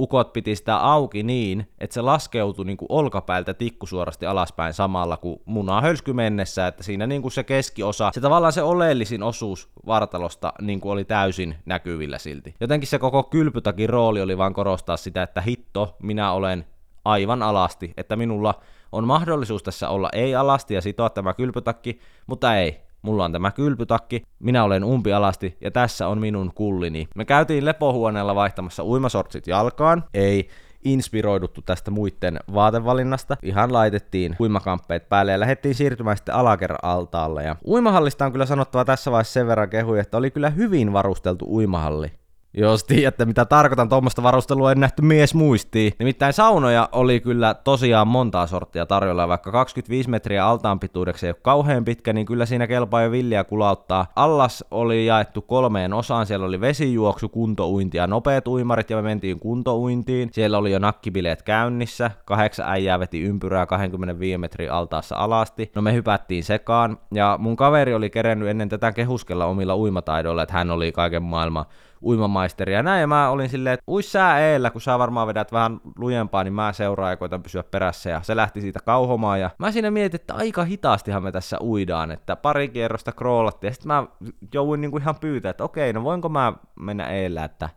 ukot 0.00 0.32
piti 0.32 0.56
sitä 0.56 0.76
auki 0.76 1.22
niin, 1.22 1.68
että 1.78 1.94
se 1.94 2.00
laskeutui 2.00 2.64
niin 2.64 2.76
kuin 2.76 2.86
olkapäältä 2.88 3.54
tikkusuorasti 3.54 4.26
alaspäin 4.26 4.74
samalla 4.74 5.16
kuin 5.16 5.40
munaa 5.44 5.80
hölsky 5.80 6.12
mennessä, 6.12 6.66
että 6.66 6.82
siinä 6.82 7.06
niin 7.06 7.22
kuin 7.22 7.32
se 7.32 7.44
keskiosa, 7.44 8.10
se 8.14 8.20
tavallaan 8.20 8.52
se 8.52 8.62
oleellisin 8.62 9.22
osuus 9.22 9.68
vartalosta 9.86 10.52
niin 10.60 10.80
kuin 10.80 10.92
oli 10.92 11.04
täysin 11.04 11.54
näkyvillä 11.66 12.18
silti. 12.18 12.54
Jotenkin 12.60 12.88
se 12.88 12.98
koko 12.98 13.22
kylpytakin 13.22 13.88
rooli 13.88 14.22
oli 14.22 14.38
vaan 14.38 14.54
korostaa 14.54 14.96
sitä, 14.96 15.22
että 15.22 15.40
hitto, 15.40 15.96
minä 16.02 16.32
olen 16.32 16.66
aivan 17.04 17.42
alasti, 17.42 17.92
että 17.96 18.16
minulla 18.16 18.54
on 18.92 19.06
mahdollisuus 19.06 19.62
tässä 19.62 19.88
olla 19.88 20.08
ei 20.12 20.34
alasti 20.34 20.74
ja 20.74 20.80
sitoa 20.80 21.10
tämä 21.10 21.34
kylpytakki, 21.34 22.00
mutta 22.26 22.56
ei, 22.56 22.80
mulla 23.02 23.24
on 23.24 23.32
tämä 23.32 23.50
kylpytakki, 23.50 24.22
minä 24.38 24.64
olen 24.64 24.84
umpialasti 24.84 25.56
ja 25.60 25.70
tässä 25.70 26.08
on 26.08 26.18
minun 26.18 26.52
kullini. 26.54 27.08
Me 27.16 27.24
käytiin 27.24 27.64
lepohuoneella 27.64 28.34
vaihtamassa 28.34 28.84
uimasortsit 28.84 29.46
jalkaan, 29.46 30.04
ei 30.14 30.48
inspiroiduttu 30.84 31.62
tästä 31.62 31.90
muiden 31.90 32.38
vaatevalinnasta. 32.54 33.36
Ihan 33.42 33.72
laitettiin 33.72 34.36
uimakamppeet 34.40 35.08
päälle 35.08 35.32
ja 35.32 35.40
lähdettiin 35.40 35.74
siirtymään 35.74 36.16
sitten 36.16 36.34
alakerra-altaalle. 36.34 37.44
Ja 37.44 37.56
uimahallista 37.66 38.24
on 38.26 38.32
kyllä 38.32 38.46
sanottava 38.46 38.84
tässä 38.84 39.10
vaiheessa 39.10 39.32
sen 39.32 39.46
verran 39.46 39.70
kehui, 39.70 39.98
että 39.98 40.16
oli 40.16 40.30
kyllä 40.30 40.50
hyvin 40.50 40.92
varusteltu 40.92 41.44
uimahalli. 41.48 42.12
Jos 42.54 42.84
tiedätte, 42.84 43.24
mitä 43.24 43.44
tarkoitan, 43.44 43.88
tuommoista 43.88 44.22
varustelua 44.22 44.72
en 44.72 44.80
nähty 44.80 45.02
mies 45.02 45.34
muistiin. 45.34 45.92
Nimittäin 45.98 46.32
saunoja 46.32 46.88
oli 46.92 47.20
kyllä 47.20 47.54
tosiaan 47.54 48.08
montaa 48.08 48.46
sorttia 48.46 48.86
tarjolla, 48.86 49.28
vaikka 49.28 49.52
25 49.52 50.10
metriä 50.10 50.46
altaan 50.46 50.80
pituudeksi 50.80 51.26
ei 51.26 51.30
ole 51.30 51.36
kauhean 51.42 51.84
pitkä, 51.84 52.12
niin 52.12 52.26
kyllä 52.26 52.46
siinä 52.46 52.66
kelpaa 52.66 53.02
jo 53.02 53.10
villiä 53.10 53.44
kulauttaa. 53.44 54.06
Allas 54.16 54.64
oli 54.70 55.06
jaettu 55.06 55.42
kolmeen 55.42 55.92
osaan, 55.92 56.26
siellä 56.26 56.46
oli 56.46 56.60
vesijuoksu, 56.60 57.28
kuntouinti 57.28 57.96
ja 57.96 58.06
nopeat 58.06 58.48
uimarit, 58.48 58.90
ja 58.90 58.96
me 58.96 59.02
mentiin 59.02 59.40
kuntouintiin. 59.40 60.28
Siellä 60.32 60.58
oli 60.58 60.72
jo 60.72 60.78
nakkibileet 60.78 61.42
käynnissä, 61.42 62.10
kahdeksan 62.24 62.68
äijää 62.68 63.00
veti 63.00 63.22
ympyrää 63.22 63.66
25 63.66 64.38
metriä 64.38 64.72
altaassa 64.72 65.16
alasti. 65.16 65.72
No 65.74 65.82
me 65.82 65.92
hypättiin 65.92 66.44
sekaan, 66.44 66.98
ja 67.14 67.36
mun 67.40 67.56
kaveri 67.56 67.94
oli 67.94 68.10
kerennyt 68.10 68.48
ennen 68.48 68.68
tätä 68.68 68.92
kehuskella 68.92 69.46
omilla 69.46 69.76
uimataidoilla, 69.76 70.42
että 70.42 70.54
hän 70.54 70.70
oli 70.70 70.92
kaiken 70.92 71.22
maailman 71.22 71.64
uimamaisteri 72.04 72.72
ja 72.72 72.82
näin, 72.82 73.00
ja 73.00 73.06
mä 73.06 73.30
olin 73.30 73.48
silleen, 73.48 73.74
että 73.74 73.84
uis 73.88 74.12
sää 74.12 74.38
eellä, 74.40 74.70
kun 74.70 74.80
sä 74.80 74.98
varmaan 74.98 75.26
vedät 75.28 75.52
vähän 75.52 75.80
lujempaa, 75.98 76.44
niin 76.44 76.54
mä 76.54 76.72
seuraan 76.72 77.12
ja 77.12 77.16
koitan 77.16 77.42
pysyä 77.42 77.62
perässä, 77.62 78.10
ja 78.10 78.20
se 78.22 78.36
lähti 78.36 78.60
siitä 78.60 78.80
kauhomaan, 78.84 79.40
ja 79.40 79.50
mä 79.58 79.72
siinä 79.72 79.90
mietin, 79.90 80.20
että 80.20 80.34
aika 80.34 80.64
hitaastihan 80.64 81.22
me 81.22 81.32
tässä 81.32 81.56
uidaan, 81.60 82.10
että 82.10 82.36
pari 82.36 82.68
kierrosta 82.68 83.12
kroolattiin, 83.12 83.68
ja 83.68 83.74
sitten 83.74 83.88
mä 83.88 84.06
jouduin 84.54 84.80
niinku 84.80 84.96
ihan 84.96 85.16
pyytää, 85.20 85.50
että 85.50 85.64
okei, 85.64 85.92
no 85.92 86.04
voinko 86.04 86.28
mä 86.28 86.52
mennä 86.80 87.04
eellä, 87.04 87.44
että 87.44 87.68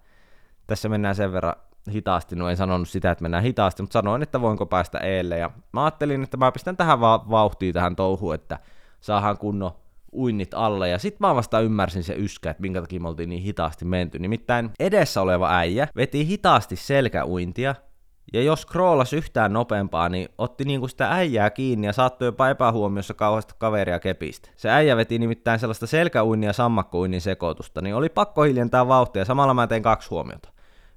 tässä 0.68 0.90
mennään 0.90 1.16
sen 1.16 1.32
verran 1.32 1.56
hitaasti, 1.94 2.36
no 2.36 2.50
en 2.50 2.58
sanonut 2.58 2.90
sitä, 2.90 3.12
että 3.12 3.22
mennään 3.22 3.44
hitaasti, 3.44 3.84
mutta 3.84 3.94
sanoin, 3.94 4.24
että 4.24 4.42
voinko 4.42 4.66
päästä 4.66 4.98
eelle, 5.00 5.38
ja 5.38 5.52
mä 5.74 5.84
ajattelin, 5.84 6.24
että 6.24 6.38
mä 6.38 6.52
pistän 6.52 6.78
tähän 6.78 7.00
vauhtiin 7.00 7.74
tähän 7.74 7.96
touhuun, 7.96 8.36
että 8.36 8.60
saadaan 9.02 9.38
kunnon 9.38 9.72
uinnit 10.15 10.54
alle, 10.54 10.89
ja 10.89 10.99
sitten 10.99 11.28
mä 11.28 11.36
vasta 11.36 11.60
ymmärsin 11.60 12.04
se 12.04 12.13
yskä, 12.13 12.49
että 12.49 12.62
minkä 12.62 12.82
takia 12.82 12.99
me 12.99 13.08
oltiin 13.08 13.30
niin 13.30 13.43
hitaasti 13.43 13.86
menty. 13.86 14.19
Nimittäin 14.19 14.71
edessä 14.80 15.21
oleva 15.21 15.58
äijä 15.58 15.88
veti 15.95 16.28
hitaasti 16.28 16.75
selkäuintia, 16.75 17.75
Ja 18.34 18.41
jos 18.41 18.62
scrollas 18.62 19.13
yhtään 19.13 19.54
nopeampaa, 19.54 20.10
niin 20.10 20.30
otti 20.38 20.65
niinku 20.65 20.88
sitä 20.88 21.12
äijää 21.12 21.49
kiinni 21.49 21.88
ja 21.88 21.93
saattoi 21.93 22.28
jopa 22.28 22.49
epähuomiossa 22.49 23.13
kauheasti 23.13 23.54
kaveria 23.58 23.99
kepistä. 23.99 24.49
Se 24.56 24.69
äijä 24.69 24.97
veti 24.97 25.19
nimittäin 25.19 25.60
sellaista 25.60 25.88
selkäuinnin 25.88 26.47
ja 26.47 26.54
sammakkouinnin 26.54 27.21
sekoitusta, 27.21 27.82
niin 27.82 27.95
oli 27.95 28.10
pakko 28.10 28.43
hiljentää 28.43 28.88
vauhtia 28.88 29.21
ja 29.21 29.25
samalla 29.25 29.54
mä 29.54 29.67
tein 29.67 29.84
kaksi 29.84 30.10
huomiota. 30.10 30.49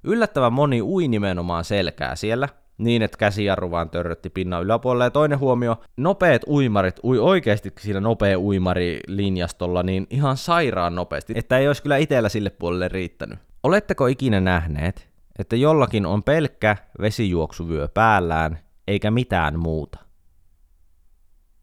Yllättävän 0.04 0.52
moni 0.52 0.83
ui 0.83 1.09
nimenomaan 1.09 1.64
selkää 1.64 2.16
siellä, 2.16 2.48
niin, 2.79 3.03
että 3.03 3.19
käsijarru 3.19 3.71
vaan 3.71 3.91
törrötti 3.91 4.31
pinnan 4.31 4.62
yläpuolella. 4.62 5.05
Ja 5.05 5.11
toinen 5.11 5.38
huomio, 5.38 5.77
nopeat 5.97 6.43
uimarit 6.47 6.97
ui 7.05 7.19
oikeasti 7.19 7.73
siinä 7.81 8.01
nopea 8.01 8.38
uimari 8.38 9.01
linjastolla 9.07 9.83
niin 9.83 10.07
ihan 10.11 10.37
sairaan 10.37 10.95
nopeasti, 10.95 11.33
että 11.37 11.59
ei 11.59 11.67
olisi 11.67 11.83
kyllä 11.83 11.97
itsellä 11.97 12.29
sille 12.29 12.51
puolelle 12.51 12.88
riittänyt. 12.88 13.38
Oletteko 13.62 14.07
ikinä 14.07 14.41
nähneet, 14.41 15.09
että 15.38 15.57
jollakin 15.57 16.07
on 16.07 16.23
pelkkä 16.23 16.77
vesijuoksuvyö 17.01 17.88
päällään, 17.88 18.59
eikä 18.88 19.11
mitään 19.11 19.59
muuta? 19.59 19.99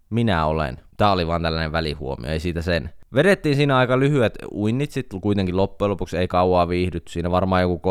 Minä 0.10 0.46
olen. 0.46 0.78
Tämä 0.98 1.12
oli 1.12 1.28
vaan 1.28 1.42
tällainen 1.42 1.72
välihuomio, 1.72 2.32
ei 2.32 2.40
siitä 2.40 2.62
sen. 2.62 2.90
Vedettiin 3.16 3.56
siinä 3.56 3.78
aika 3.78 4.00
lyhyet 4.00 4.34
uinnit, 4.52 4.92
sitten 4.92 5.22
kuitenkin 5.22 5.58
loppujen 5.58 5.90
lopuksi 5.90 6.18
ei 6.18 6.28
kauaa 6.28 6.70
viihdytty. 6.70 7.12
Siinä 7.12 7.32
varmaan 7.32 7.62
joku 7.62 7.82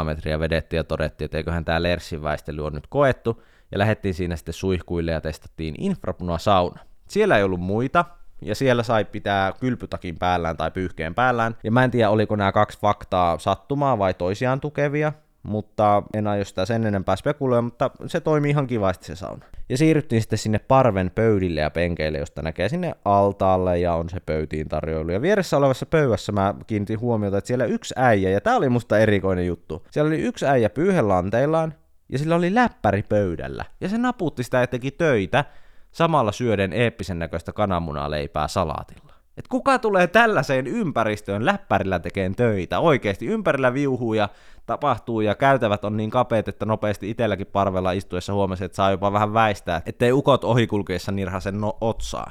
300-400 0.00 0.04
metriä 0.04 0.40
vedettiin 0.40 0.78
ja 0.78 0.84
todettiin, 0.84 1.26
että 1.26 1.36
eiköhän 1.36 1.64
tämä 1.64 1.82
Lersin 1.82 2.22
väistely 2.22 2.66
on 2.66 2.72
nyt 2.72 2.86
koettu. 2.88 3.42
Ja 3.72 3.78
lähdettiin 3.78 4.14
siinä 4.14 4.36
sitten 4.36 4.54
suihkuille 4.54 5.10
ja 5.10 5.20
testattiin 5.20 5.74
infrapuna 5.78 6.38
sauna. 6.38 6.80
Siellä 7.08 7.38
ei 7.38 7.44
ollut 7.44 7.60
muita, 7.60 8.04
ja 8.42 8.54
siellä 8.54 8.82
sai 8.82 9.04
pitää 9.04 9.52
kylpytakin 9.60 10.18
päällään 10.18 10.56
tai 10.56 10.70
pyyhkeen 10.70 11.14
päällään. 11.14 11.56
Ja 11.64 11.70
mä 11.70 11.84
en 11.84 11.90
tiedä, 11.90 12.10
oliko 12.10 12.36
nämä 12.36 12.52
kaksi 12.52 12.78
faktaa 12.78 13.38
sattumaa 13.38 13.98
vai 13.98 14.14
toisiaan 14.14 14.60
tukevia, 14.60 15.12
mutta 15.42 16.02
en 16.14 16.26
aio 16.26 16.44
sitä 16.44 16.66
sen 16.66 16.86
enempää 16.86 17.16
spekuloida, 17.16 17.62
mutta 17.62 17.90
se 18.06 18.20
toimii 18.20 18.50
ihan 18.50 18.66
kivasti 18.66 19.06
se 19.06 19.16
sauna. 19.16 19.44
Ja 19.68 19.78
siirryttiin 19.78 20.22
sitten 20.22 20.38
sinne 20.38 20.58
parven 20.58 21.10
pöydille 21.14 21.60
ja 21.60 21.70
penkeille, 21.70 22.18
josta 22.18 22.42
näkee 22.42 22.68
sinne 22.68 22.94
altaalle 23.04 23.78
ja 23.78 23.94
on 23.94 24.08
se 24.08 24.20
pöytiin 24.20 24.68
tarjoilu. 24.68 25.10
Ja 25.10 25.22
vieressä 25.22 25.56
olevassa 25.56 25.86
pöydässä 25.86 26.32
mä 26.32 26.54
kiinnitin 26.66 27.00
huomiota, 27.00 27.38
että 27.38 27.48
siellä 27.48 27.64
yksi 27.64 27.94
äijä, 27.96 28.30
ja 28.30 28.40
tää 28.40 28.56
oli 28.56 28.68
musta 28.68 28.98
erikoinen 28.98 29.46
juttu. 29.46 29.86
Siellä 29.90 30.08
oli 30.08 30.20
yksi 30.20 30.46
äijä 30.46 30.70
pyyhelanteillaan, 30.70 31.74
ja 32.08 32.18
sillä 32.18 32.36
oli 32.36 32.54
läppäri 32.54 33.02
pöydällä. 33.02 33.64
Ja 33.80 33.88
se 33.88 33.98
naputti 33.98 34.42
sitä 34.42 34.60
ja 34.60 34.66
teki 34.66 34.90
töitä, 34.90 35.44
samalla 35.90 36.32
syöden 36.32 36.72
eeppisen 36.72 37.18
näköistä 37.18 37.52
kananmunaleipää 37.52 38.48
salaatilla. 38.48 39.12
Et 39.36 39.48
kuka 39.48 39.78
tulee 39.78 40.06
tällaiseen 40.06 40.66
ympäristöön 40.66 41.46
läppärillä 41.46 41.98
tekeen 41.98 42.34
töitä? 42.34 42.78
Oikeasti 42.78 43.26
ympärillä 43.26 43.74
viuhuu 43.74 44.14
ja 44.14 44.28
tapahtuu 44.68 45.20
ja 45.20 45.34
käytävät 45.34 45.84
on 45.84 45.96
niin 45.96 46.10
kapeat, 46.10 46.48
että 46.48 46.66
nopeasti 46.66 47.10
itselläkin 47.10 47.46
parvella 47.46 47.92
istuessa 47.92 48.32
huomasi, 48.32 48.64
että 48.64 48.76
saa 48.76 48.90
jopa 48.90 49.12
vähän 49.12 49.34
väistää, 49.34 49.82
ettei 49.86 50.12
ukot 50.12 50.44
ohikulkeessa 50.44 51.12
nirhasen 51.12 51.60
no 51.60 51.78
otsaa. 51.80 52.30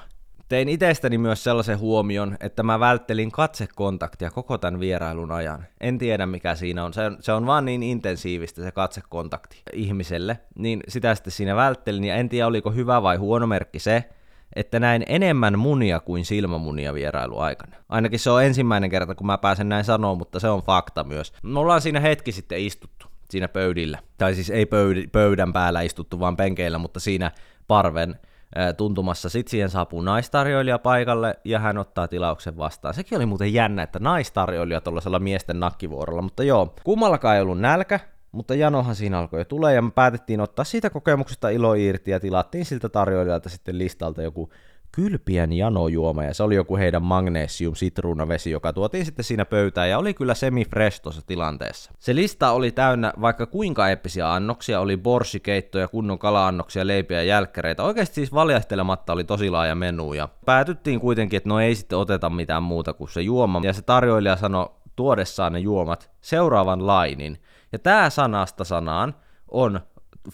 Tein 0.50 0.70
itsestäni 0.70 1.18
myös 1.18 1.44
sellaisen 1.44 1.80
huomion, 1.80 2.38
että 2.40 2.64
mä 2.64 2.80
välttelin 2.80 3.32
katsekontaktia 3.32 4.32
koko 4.32 4.58
tämän 4.58 4.80
vierailun 4.80 5.32
ajan. 5.32 5.66
En 5.82 5.98
tiedä 5.98 6.26
mikä 6.26 6.56
siinä 6.56 6.86
on. 6.86 6.94
Se, 6.94 7.06
on, 7.06 7.18
se 7.20 7.32
on 7.32 7.46
vaan 7.46 7.66
niin 7.66 7.84
intensiivistä 7.84 8.64
se 8.64 8.72
katsekontakti 8.72 9.62
ihmiselle. 9.74 10.40
Niin 10.56 10.80
sitä 10.88 11.16
sitten 11.16 11.32
siinä 11.32 11.56
välttelin 11.56 12.04
ja 12.04 12.16
en 12.16 12.30
tiedä 12.30 12.48
oliko 12.48 12.72
hyvä 12.72 13.02
vai 13.02 13.18
huono 13.18 13.48
merkki 13.48 13.80
se, 13.80 14.10
että 14.56 14.80
näin 14.80 15.04
enemmän 15.08 15.60
munia 15.60 16.00
kuin 16.00 16.26
silmämunia 16.26 16.94
vierailu 16.94 17.40
aikana. 17.40 17.76
Ainakin 17.90 18.20
se 18.20 18.30
on 18.30 18.44
ensimmäinen 18.44 18.90
kerta, 18.90 19.16
kun 19.16 19.28
mä 19.28 19.38
pääsen 19.38 19.70
näin 19.70 19.86
sanoa, 19.86 20.16
mutta 20.16 20.40
se 20.40 20.50
on 20.50 20.62
fakta 20.62 21.04
myös. 21.04 21.34
Me 21.44 21.60
ollaan 21.60 21.82
siinä 21.82 22.00
hetki 22.00 22.32
sitten 22.32 22.60
istuttu 22.60 23.08
siinä 23.30 23.48
pöydillä. 23.48 24.00
Tai 24.18 24.36
siis 24.36 24.50
ei 24.50 24.68
pöydän 25.12 25.54
päällä 25.54 25.82
istuttu, 25.82 26.20
vaan 26.20 26.38
penkeillä, 26.38 26.78
mutta 26.78 27.00
siinä 27.00 27.32
parven 27.68 28.20
tuntumassa. 28.78 29.30
Sitten 29.30 29.52
siihen 29.52 29.70
saapuu 29.70 30.02
naistarjoilija 30.02 30.80
paikalle 30.80 31.40
ja 31.46 31.60
hän 31.60 31.78
ottaa 31.78 32.08
tilauksen 32.08 32.58
vastaan. 32.58 32.94
Sekin 32.94 33.18
oli 33.18 33.26
muuten 33.26 33.54
jännä, 33.54 33.84
että 33.84 34.00
naistarjoilija 34.00 34.82
tuollaisella 34.82 35.20
miesten 35.20 35.60
nakkivuorolla, 35.60 36.22
mutta 36.22 36.44
joo, 36.44 36.74
kummallakaan 36.84 37.36
ei 37.36 37.42
ollut 37.42 37.60
nälkä, 37.60 38.00
mutta 38.32 38.56
janohan 38.56 38.96
siinä 38.96 39.20
alkoi 39.20 39.40
jo 39.40 39.46
tulee 39.46 39.76
ja 39.76 39.82
me 39.82 39.92
päätettiin 39.92 40.42
ottaa 40.42 40.66
siitä 40.66 40.90
kokemuksesta 40.90 41.50
ilo 41.50 41.74
irti 41.74 42.12
ja 42.12 42.20
tilattiin 42.20 42.66
siltä 42.66 42.90
tarjoilijalta 42.90 43.50
sitten 43.50 43.78
listalta 43.78 44.22
joku 44.22 44.50
kylpien 44.92 45.54
janojuoma, 45.54 46.24
ja 46.24 46.34
se 46.34 46.44
oli 46.44 46.56
joku 46.56 46.78
heidän 46.78 47.04
magnesium 47.04 47.76
sitruunavesi, 47.76 48.52
joka 48.52 48.74
tuotiin 48.74 49.06
sitten 49.06 49.26
siinä 49.26 49.46
pöytään, 49.46 49.90
ja 49.90 49.98
oli 49.98 50.14
kyllä 50.14 50.34
semi-fresh 50.34 51.02
tuossa 51.02 51.22
tilanteessa. 51.28 51.92
Se 52.00 52.16
lista 52.16 52.52
oli 52.52 52.72
täynnä 52.72 53.14
vaikka 53.22 53.46
kuinka 53.46 53.90
eeppisiä 53.90 54.34
annoksia, 54.34 54.80
oli 54.80 54.98
borssikeittoja, 54.98 55.88
kunnon 55.88 56.20
kala-annoksia, 56.20 56.88
leipiä 56.88 57.18
ja 57.18 57.24
jälkkäreitä. 57.24 57.84
Oikeasti 57.84 58.16
siis 58.16 58.34
valjastelematta 58.34 59.14
oli 59.14 59.24
tosi 59.24 59.50
laaja 59.50 59.76
menu, 59.76 60.14
ja 60.14 60.30
päätyttiin 60.46 61.00
kuitenkin, 61.00 61.38
että 61.38 61.50
no 61.50 61.60
ei 61.60 61.76
sitten 61.76 61.98
oteta 61.98 62.30
mitään 62.30 62.64
muuta 62.64 62.94
kuin 62.94 63.10
se 63.10 63.22
juoma, 63.22 63.62
ja 63.64 63.74
se 63.74 63.82
tarjoilija 63.82 64.36
sanoi 64.36 64.70
tuodessaan 64.96 65.54
ne 65.54 65.60
juomat 65.60 66.12
seuraavan 66.22 66.88
lainin, 66.88 67.38
ja 67.72 67.80
tämä 67.80 68.10
sanasta 68.10 68.64
sanaan 68.64 69.16
on 69.52 69.80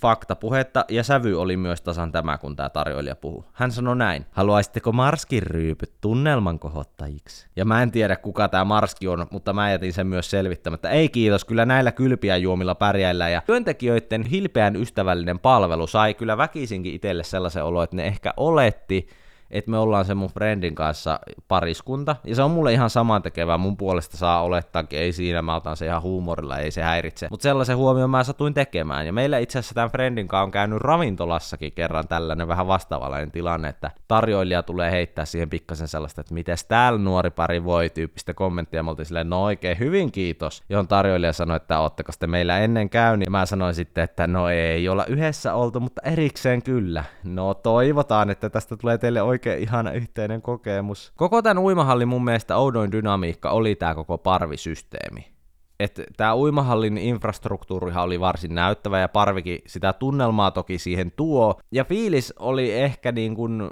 faktapuhetta, 0.02 0.86
ja 0.89 1.04
sävy 1.04 1.41
oli 1.41 1.58
myös 1.58 1.82
tasan 1.82 2.12
tämä, 2.12 2.38
kun 2.38 2.56
tämä 2.56 2.69
tarjoilija 2.69 3.15
puhuu. 3.15 3.46
Hän 3.54 3.72
sanoi 3.72 3.96
näin, 3.96 4.26
haluaisitteko 4.32 4.91
Marskin 4.91 5.43
ryypyt 5.43 5.93
tunnelman 6.02 6.60
kohottajiksi? 6.60 7.48
Ja 7.56 7.65
mä 7.65 7.84
en 7.84 7.91
tiedä, 7.91 8.15
kuka 8.15 8.48
tämä 8.48 8.65
Marski 8.65 9.08
on, 9.08 9.28
mutta 9.32 9.54
mä 9.54 9.72
jätin 9.72 9.93
sen 9.93 10.08
myös 10.08 10.30
selvittämättä. 10.30 10.89
Ei 10.89 11.10
kiitos, 11.10 11.46
kyllä 11.46 11.65
näillä 11.65 11.91
kylpiä 11.91 12.38
juomilla 12.38 12.76
pärjäillä, 12.76 13.30
ja 13.30 13.41
työntekijöiden 13.46 14.24
hilpeän 14.24 14.76
ystävällinen 14.76 15.39
palvelu 15.39 15.88
sai 15.88 16.13
kyllä 16.13 16.38
väkisinkin 16.38 16.93
itselle 16.93 17.24
sellaisen 17.24 17.63
olo, 17.63 17.84
että 17.84 17.96
ne 17.96 18.08
ehkä 18.08 18.34
oletti, 18.38 19.08
että 19.54 19.72
me 19.72 19.78
ollaan 19.78 20.06
se 20.06 20.13
mun 20.13 20.30
friendin 20.30 20.76
kanssa 20.76 21.20
pariskunta, 21.48 22.16
ja 22.24 22.36
se 22.36 22.44
on 22.44 22.52
mulle 22.52 22.74
ihan 22.74 22.89
saman 22.89 23.22
tekevää, 23.22 23.58
mun 23.58 23.78
puolesta 23.78 24.18
saa 24.18 24.44
olettaakin, 24.44 25.00
ei 25.00 25.12
siinä, 25.12 25.42
mä 25.42 25.56
otan 25.56 25.78
se 25.78 25.86
ihan 25.86 26.02
huumorilla, 26.02 26.58
ei 26.58 26.72
se 26.72 26.82
häiritse. 26.82 27.28
Mutta 27.30 27.44
sellaisen 27.44 27.78
huomioon 27.78 28.10
mä 28.10 28.24
satuin 28.24 28.54
tekemään, 28.54 29.06
ja 29.06 29.13
meillä 29.13 29.38
itse 29.38 29.60
asiassa 29.60 29.76
tämän 29.76 29.92
friendin 29.92 30.28
kanssa 30.28 30.44
on 30.44 30.52
käynyt 30.52 30.82
ravintolassakin 30.82 31.72
kerran 31.72 32.08
tällainen 32.08 32.48
vähän 32.48 32.68
vastaavallinen 32.68 33.32
tilanne, 33.32 33.70
että 33.70 33.92
tarjoilija 34.08 34.63
tulee 34.63 34.92
heittää 34.92 35.26
siihen 35.26 35.50
pikkasen 35.50 35.88
sellaista, 35.88 36.22
että 36.22 36.34
miten 36.34 36.58
täällä 36.68 37.00
nuori 37.00 37.30
pari 37.30 37.63
voi 37.63 37.89
tyyppistä 37.89 38.34
kommenttia, 38.34 38.84
me 38.84 38.89
oltiin 38.89 39.06
silleen, 39.06 39.30
no 39.30 39.44
oikein 39.44 39.80
hyvin 39.80 40.12
kiitos, 40.12 40.63
johon 40.70 40.88
tarjoilija 40.88 41.34
sanoi, 41.34 41.58
että 41.58 41.80
ootteko 41.80 42.12
te 42.20 42.28
meillä 42.28 42.60
ennen 42.60 42.89
käynyt, 42.89 43.26
ja 43.26 43.32
mä 43.32 43.46
sanoin 43.46 43.76
sitten, 43.76 44.04
että 44.04 44.28
no 44.28 44.50
ei 44.50 44.89
olla 44.89 45.06
yhdessä 45.06 45.54
oltu, 45.54 45.80
mutta 45.80 46.02
erikseen 46.06 46.63
kyllä. 46.63 47.04
No 47.24 47.54
toivotaan, 47.54 48.30
että 48.30 48.50
tästä 48.50 48.78
tulee 48.78 48.98
teille 48.98 49.22
oikein 49.22 49.43
oikein 49.50 49.64
ihana 49.64 49.92
yhteinen 49.92 50.42
kokemus. 50.42 51.14
Koko 51.16 51.42
tämän 51.42 51.64
uimahallin 51.64 52.08
mun 52.08 52.24
mielestä 52.24 52.58
oudoin 52.58 52.92
dynamiikka 52.92 53.50
oli 53.50 53.76
tämä 53.76 53.96
koko 53.96 54.18
parvisysteemi 54.18 55.33
että 55.80 56.04
tämä 56.18 56.36
uimahallin 56.36 56.98
infrastruktuurihan 56.98 58.04
oli 58.04 58.20
varsin 58.20 58.56
näyttävä 58.56 59.00
ja 59.00 59.08
Parvikin 59.08 59.60
sitä 59.68 59.94
tunnelmaa 59.94 60.52
toki 60.52 60.78
siihen 60.78 61.12
tuo. 61.12 61.60
Ja 61.72 61.84
fiilis 61.84 62.34
oli 62.40 62.74
ehkä 62.74 63.12
niin 63.12 63.36
kuin 63.36 63.70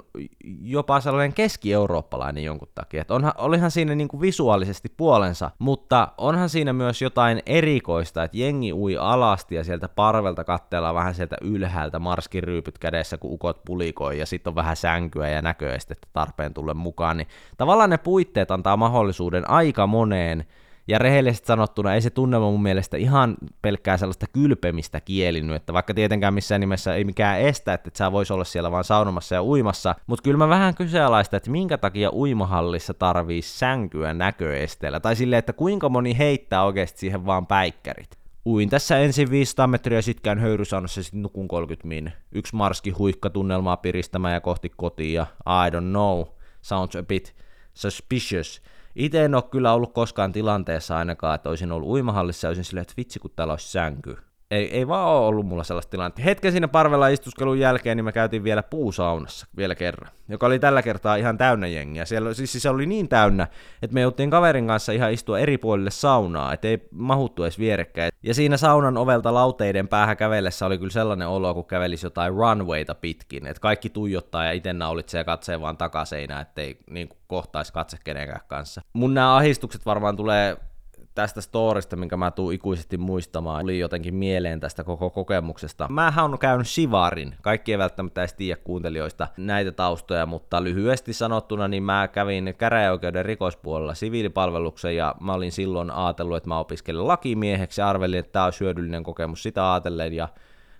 jopa 0.60 1.00
sellainen 1.00 1.34
keski-eurooppalainen 1.34 2.44
jonkun 2.44 2.68
takia. 2.74 3.02
Et 3.02 3.10
onhan, 3.10 3.32
olihan 3.38 3.70
siinä 3.70 3.94
niin 3.94 4.08
kuin 4.08 4.20
visuaalisesti 4.20 4.88
puolensa, 4.96 5.50
mutta 5.58 6.08
onhan 6.18 6.48
siinä 6.48 6.72
myös 6.72 7.02
jotain 7.02 7.42
erikoista, 7.46 8.24
että 8.24 8.36
jengi 8.36 8.72
ui 8.72 8.96
alasti 8.96 9.54
ja 9.54 9.64
sieltä 9.64 9.88
parvelta 9.88 10.44
katteella 10.44 10.94
vähän 10.94 11.14
sieltä 11.14 11.36
ylhäältä 11.40 11.98
marskiryypyt 11.98 12.78
kädessä, 12.78 13.18
kun 13.18 13.32
ukot 13.32 13.64
pulikoi 13.64 14.18
ja 14.18 14.26
sitten 14.26 14.50
on 14.50 14.54
vähän 14.54 14.76
sänkyä 14.76 15.28
ja 15.28 15.42
näköestettä 15.42 16.08
tarpeen 16.12 16.54
tulle 16.54 16.74
mukaan. 16.74 17.16
Niin 17.16 17.28
tavallaan 17.56 17.90
ne 17.90 17.98
puitteet 17.98 18.50
antaa 18.50 18.76
mahdollisuuden 18.76 19.50
aika 19.50 19.86
moneen 19.86 20.44
ja 20.88 20.98
rehellisesti 20.98 21.46
sanottuna 21.46 21.94
ei 21.94 22.00
se 22.00 22.10
tunnelma 22.10 22.50
mun 22.50 22.62
mielestä 22.62 22.96
ihan 22.96 23.34
pelkkää 23.62 23.96
sellaista 23.96 24.26
kylpemistä 24.32 25.00
kielinyt, 25.00 25.56
että 25.56 25.72
vaikka 25.72 25.94
tietenkään 25.94 26.34
missään 26.34 26.60
nimessä 26.60 26.94
ei 26.94 27.04
mikään 27.04 27.40
estä, 27.40 27.74
että 27.74 27.90
sä 27.94 28.12
vois 28.12 28.30
olla 28.30 28.44
siellä 28.44 28.70
vaan 28.70 28.84
saunomassa 28.84 29.34
ja 29.34 29.42
uimassa, 29.42 29.94
mutta 30.06 30.22
kyllä 30.22 30.38
mä 30.38 30.48
vähän 30.48 30.74
kyseenalaista, 30.74 31.36
että 31.36 31.50
minkä 31.50 31.78
takia 31.78 32.10
uimahallissa 32.12 32.94
tarvii 32.94 33.42
sänkyä 33.42 34.14
näköesteellä, 34.14 35.00
tai 35.00 35.16
silleen, 35.16 35.38
että 35.38 35.52
kuinka 35.52 35.88
moni 35.88 36.18
heittää 36.18 36.64
oikeasti 36.64 37.00
siihen 37.00 37.26
vaan 37.26 37.46
päikkärit. 37.46 38.22
Uin 38.46 38.70
tässä 38.70 38.98
ensin 38.98 39.30
500 39.30 39.66
metriä 39.66 40.02
sitkään 40.02 40.38
höyrysaunassa 40.38 41.02
sitten 41.02 41.22
nukun 41.22 41.48
30 41.48 41.88
min. 41.88 42.12
Yksi 42.32 42.56
marski 42.56 42.90
huikka 42.90 43.30
tunnelmaa 43.30 43.76
piristämään 43.76 44.34
ja 44.34 44.40
kohti 44.40 44.72
kotiin 44.76 45.14
ja 45.14 45.26
I 45.46 45.70
don't 45.70 45.90
know, 45.90 46.24
sounds 46.62 46.96
a 46.96 47.02
bit 47.02 47.34
suspicious. 47.74 48.62
Itse 48.96 49.24
en 49.24 49.34
ole 49.34 49.42
kyllä 49.42 49.72
ollut 49.72 49.92
koskaan 49.92 50.32
tilanteessa 50.32 50.96
ainakaan, 50.96 51.34
että 51.34 51.48
olisin 51.48 51.72
ollut 51.72 51.88
uimahallissa 51.88 52.46
ja 52.46 52.48
olisin 52.48 52.64
silleen, 52.64 52.82
että 52.82 52.94
vitsi 52.96 53.18
kun 53.18 53.30
täällä 53.36 53.52
olisi 53.52 53.72
sänky. 53.72 54.16
Ei, 54.52 54.70
ei 54.76 54.88
vaan 54.88 55.08
ole 55.08 55.26
ollut 55.26 55.46
mulla 55.46 55.64
sellaista 55.64 55.90
tilannetta. 55.90 56.22
Hetken 56.22 56.52
siinä 56.52 56.68
parvella 56.68 57.08
istuskelun 57.08 57.58
jälkeen, 57.58 57.96
niin 57.96 58.04
me 58.04 58.12
käytiin 58.12 58.44
vielä 58.44 58.62
puusaunassa 58.62 59.46
vielä 59.56 59.74
kerran, 59.74 60.12
joka 60.28 60.46
oli 60.46 60.58
tällä 60.58 60.82
kertaa 60.82 61.16
ihan 61.16 61.38
täynnä 61.38 61.66
jengiä. 61.66 62.04
Siellä, 62.04 62.34
siis, 62.34 62.52
siis 62.52 62.66
oli 62.66 62.86
niin 62.86 63.08
täynnä, 63.08 63.46
että 63.82 63.94
me 63.94 64.00
jouttiin 64.00 64.30
kaverin 64.30 64.66
kanssa 64.66 64.92
ihan 64.92 65.12
istua 65.12 65.38
eri 65.38 65.58
puolille 65.58 65.90
saunaa, 65.90 66.52
että 66.52 66.68
ei 66.68 66.88
mahuttu 66.90 67.44
edes 67.44 67.58
vierekkäin. 67.58 68.12
Ja 68.22 68.34
siinä 68.34 68.56
saunan 68.56 68.96
ovelta 68.96 69.34
lauteiden 69.34 69.88
päähän 69.88 70.16
kävellessä 70.16 70.66
oli 70.66 70.78
kyllä 70.78 70.90
sellainen 70.90 71.28
olo, 71.28 71.54
kun 71.54 71.64
kävelisi 71.64 72.06
jotain 72.06 72.34
runwayta 72.34 72.94
pitkin, 72.94 73.46
että 73.46 73.60
kaikki 73.60 73.90
tuijottaa 73.90 74.44
ja 74.44 74.52
itse 74.52 74.72
naulitsee 74.72 75.18
ja 75.18 75.24
katsee 75.24 75.60
vaan 75.60 75.76
takaseinää, 75.76 76.40
ettei 76.40 76.78
niin 76.90 77.08
kohtaisi 77.26 77.72
katse 77.72 77.96
kenenkään 78.04 78.40
kanssa. 78.46 78.80
Mun 78.92 79.14
nämä 79.14 79.36
ahistukset 79.36 79.86
varmaan 79.86 80.16
tulee 80.16 80.56
tästä 81.14 81.40
storista, 81.40 81.96
minkä 81.96 82.16
mä 82.16 82.30
tuun 82.30 82.52
ikuisesti 82.52 82.98
muistamaan, 82.98 83.64
oli 83.64 83.78
jotenkin 83.78 84.14
mieleen 84.14 84.60
tästä 84.60 84.84
koko 84.84 85.10
kokemuksesta. 85.10 85.88
Mähän 85.88 86.24
on 86.24 86.38
käynyt 86.38 86.68
Sivarin, 86.68 87.34
kaikki 87.42 87.72
ei 87.72 87.78
välttämättä 87.78 88.20
edes 88.20 88.34
tiedä 88.34 88.60
kuuntelijoista 88.64 89.28
näitä 89.36 89.72
taustoja, 89.72 90.26
mutta 90.26 90.64
lyhyesti 90.64 91.12
sanottuna, 91.12 91.68
niin 91.68 91.82
mä 91.82 92.08
kävin 92.08 92.54
käräjäoikeuden 92.58 93.24
rikospuolella 93.24 93.94
siviilipalveluksen 93.94 94.96
ja 94.96 95.14
mä 95.20 95.34
olin 95.34 95.52
silloin 95.52 95.90
ajatellut, 95.90 96.36
että 96.36 96.48
mä 96.48 96.58
opiskelen 96.58 97.08
lakimieheksi 97.08 97.80
ja 97.80 97.88
arvelin, 97.88 98.18
että 98.18 98.32
tämä 98.32 98.44
on 98.44 98.52
hyödyllinen 98.60 99.02
kokemus 99.02 99.42
sitä 99.42 99.72
ajatellen 99.72 100.12
ja 100.12 100.28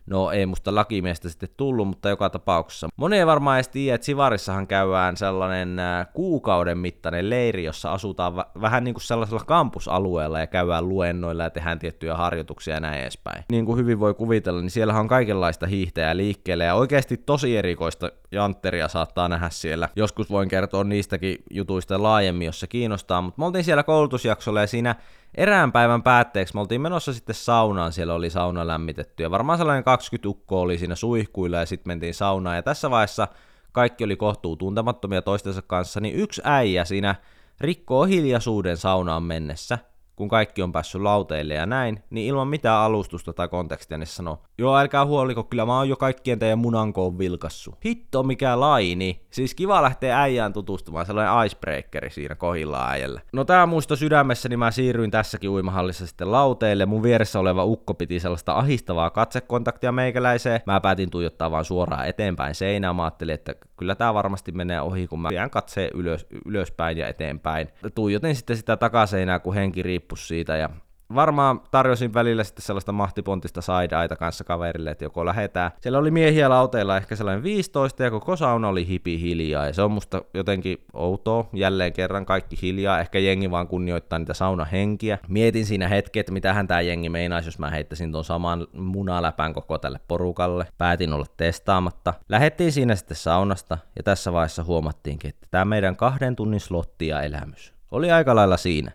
No 0.07 0.31
ei 0.31 0.47
musta 0.47 0.75
lakimiestä 0.75 1.29
sitten 1.29 1.49
tullut, 1.57 1.88
mutta 1.88 2.09
joka 2.09 2.31
tapauksessa. 2.31 2.88
Moni 2.97 3.19
ei 3.19 3.27
varmaan 3.27 3.57
edes 3.57 3.69
tiedä, 3.69 3.95
että 3.95 4.05
Sivarissahan 4.05 4.67
käydään 4.67 5.17
sellainen 5.17 5.79
äh, 5.79 6.07
kuukauden 6.12 6.79
mittainen 6.79 7.31
leiri, 7.31 7.65
jossa 7.65 7.93
asutaan 7.93 8.37
v- 8.37 8.61
vähän 8.61 8.85
niin 8.85 8.95
kuin 8.95 9.03
sellaisella 9.03 9.45
kampusalueella 9.47 10.41
ja 10.41 10.47
käydään 10.47 10.88
luennoilla 10.88 11.43
ja 11.43 11.51
tehdään 11.51 11.79
tiettyjä 11.79 12.17
harjoituksia 12.17 12.75
ja 12.75 12.81
näin 12.81 13.03
edespäin. 13.03 13.45
Niin 13.51 13.67
kuin 13.67 13.79
hyvin 13.79 14.01
voi 14.01 14.15
kuvitella, 14.15 14.61
niin 14.61 14.71
siellä 14.71 15.01
on 15.01 15.09
kaikenlaista 15.09 15.67
hiihtäjää 15.67 16.17
liikkeelle 16.17 16.65
ja 16.65 16.75
oikeasti 16.75 17.17
tosi 17.17 17.57
erikoista 17.57 18.11
jantteria 18.33 18.88
saattaa 18.88 19.29
nähdä 19.29 19.51
siellä. 19.51 19.88
Joskus 19.97 20.31
voin 20.31 20.49
kertoa 20.49 20.85
niistäkin 20.85 21.37
jutuista 21.51 22.03
laajemmin, 22.03 22.47
jos 22.47 22.61
se 22.61 22.66
kiinnostaa, 22.66 23.23
mutta 23.23 23.40
me 23.40 23.47
oltiin 23.47 23.64
siellä 23.64 23.83
koulutusjaksolla 23.83 24.61
ja 24.61 24.66
siinä 24.66 24.95
erään 25.35 25.73
päivän 25.73 26.03
päätteeksi 26.03 26.55
me 26.55 26.61
oltiin 26.61 26.81
menossa 26.81 27.12
sitten 27.12 27.35
saunaan, 27.35 27.92
siellä 27.92 28.14
oli 28.14 28.31
sauna 28.31 28.66
lämmitetty 28.66 29.23
ja 29.23 29.31
varmaan 29.31 29.59
sellainen 29.59 29.85
20 29.85 30.29
ukko 30.29 30.61
oli 30.61 30.79
siinä 30.79 30.95
suihkuilla 30.95 31.57
ja 31.57 31.66
sitten 31.66 31.90
mentiin 31.90 32.14
saunaan 32.14 32.57
ja 32.57 32.62
tässä 32.62 32.90
vaiheessa 32.90 33.29
kaikki 33.73 34.05
oli 34.05 34.16
kohtuu 34.16 34.57
tuntemattomia 34.57 35.23
toistensa 35.23 35.62
kanssa, 35.62 36.01
niin 36.01 36.14
yksi 36.14 36.42
äijä 36.45 36.85
siinä 36.85 37.14
rikkoo 37.61 38.05
hiljaisuuden 38.05 38.77
saunaan 38.77 39.23
mennessä– 39.23 39.79
kun 40.16 40.29
kaikki 40.29 40.62
on 40.62 40.73
päässyt 40.73 41.01
lauteille 41.01 41.55
ja 41.55 41.66
näin, 41.66 42.03
niin 42.11 42.27
ilman 42.27 42.49
mitään 42.49 42.81
alustusta 42.81 43.33
tai 43.33 43.49
kontekstia, 43.49 43.99
niin 43.99 44.07
sanoo, 44.07 44.42
joo 44.62 44.77
älkää 44.77 45.07
huoliko, 45.07 45.44
kyllä 45.44 45.66
mä 45.66 45.77
oon 45.77 45.88
jo 45.88 45.96
kaikkien 45.96 46.38
teidän 46.38 46.59
munankoon 46.59 47.18
vilkassu. 47.18 47.75
Hitto 47.85 48.22
mikä 48.22 48.61
laini. 48.61 49.22
Siis 49.31 49.55
kiva 49.55 49.83
lähteä 49.83 50.20
äijään 50.20 50.53
tutustumaan, 50.53 51.07
sellainen 51.07 51.46
icebreakeri 51.46 52.11
siinä 52.11 52.35
kohilla 52.35 52.88
äijällä. 52.88 53.20
No 53.33 53.44
tää 53.44 53.66
muisto 53.66 53.96
sydämessä, 53.96 54.48
niin 54.48 54.59
mä 54.59 54.70
siirryin 54.70 55.11
tässäkin 55.11 55.51
uimahallissa 55.51 56.07
sitten 56.07 56.33
lauteille. 56.33 56.87
Mun 56.87 57.03
vieressä 57.03 57.38
oleva 57.40 57.64
ukko 57.64 57.94
piti 57.94 58.20
sellaista 58.20 58.53
ahistavaa 58.53 59.11
katsekontaktia 59.11 59.92
meikäläiseen. 59.92 60.61
Mä 60.66 60.81
päätin 60.81 61.11
tuijottaa 61.11 61.51
vaan 61.51 61.64
suoraan 61.64 62.09
eteenpäin 62.09 62.55
seinään. 62.55 62.96
Mä 62.96 63.05
ajattelin, 63.05 63.35
että 63.35 63.55
kyllä 63.77 63.94
tää 63.94 64.14
varmasti 64.14 64.53
menee 64.53 64.81
ohi, 64.81 65.07
kun 65.07 65.20
mä 65.20 65.29
jään 65.33 65.51
katseen 65.51 65.90
ylös, 65.94 66.27
ylöspäin 66.46 66.98
ja 66.98 67.09
eteenpäin. 67.09 67.68
Tuijotin 67.94 68.37
sitten 68.37 68.57
sitä 68.57 68.77
takaseinää, 68.77 69.38
kun 69.38 69.55
henki 69.55 69.83
riippui 69.83 70.18
siitä 70.18 70.57
ja 70.57 70.70
varmaan 71.15 71.61
tarjosin 71.71 72.15
välillä 72.15 72.45
sitten 72.45 72.62
sellaista 72.62 72.93
mahtipontista 72.93 73.61
side 73.61 74.17
kanssa 74.17 74.45
kaverille, 74.45 74.91
että 74.91 75.05
joko 75.05 75.27
lähetään. 75.27 75.71
Siellä 75.81 75.99
oli 75.99 76.11
miehiä 76.11 76.49
lauteilla 76.49 76.97
ehkä 76.97 77.17
sellainen 77.17 77.43
15 77.43 78.03
ja 78.03 78.11
koko 78.11 78.37
sauna 78.37 78.69
oli 78.69 78.88
hipi 78.88 79.21
hiljaa 79.21 79.67
ja 79.67 79.73
se 79.73 79.83
on 79.83 79.91
musta 79.91 80.23
jotenkin 80.35 80.85
outoa. 80.93 81.49
Jälleen 81.53 81.93
kerran 81.93 82.27
kaikki 82.27 82.57
hiljaa, 82.62 83.01
ehkä 83.01 83.19
jengi 83.19 83.51
vaan 83.51 83.69
kunnioittaa 83.69 84.19
niitä 84.19 84.35
saunahenkiä. 84.35 85.19
Mietin 85.29 85.67
siinä 85.67 85.88
hetket, 85.88 86.31
mitä 86.31 86.53
hän 86.53 86.67
tää 86.67 86.81
jengi 86.81 87.09
meinaisi, 87.09 87.49
jos 87.49 87.59
mä 87.59 87.71
heittäisin 87.71 88.12
ton 88.12 88.25
saman 88.25 88.67
munaläpän 88.73 89.55
koko 89.55 89.79
tälle 89.79 90.01
porukalle. 90.09 90.67
Päätin 90.79 91.12
olla 91.12 91.27
testaamatta. 91.37 92.15
Lähettiin 92.29 92.73
siinä 92.73 92.97
sitten 92.97 93.17
saunasta 93.17 93.79
ja 93.97 94.03
tässä 94.03 94.33
vaiheessa 94.33 94.65
huomattiinkin, 94.65 95.29
että 95.29 95.47
tämä 95.51 95.65
meidän 95.65 95.97
kahden 95.97 96.37
tunnin 96.37 96.61
slotti 96.61 97.09
ja 97.09 97.23
elämys 97.23 97.73
oli 97.91 98.11
aika 98.11 98.35
lailla 98.35 98.57
siinä. 98.57 98.93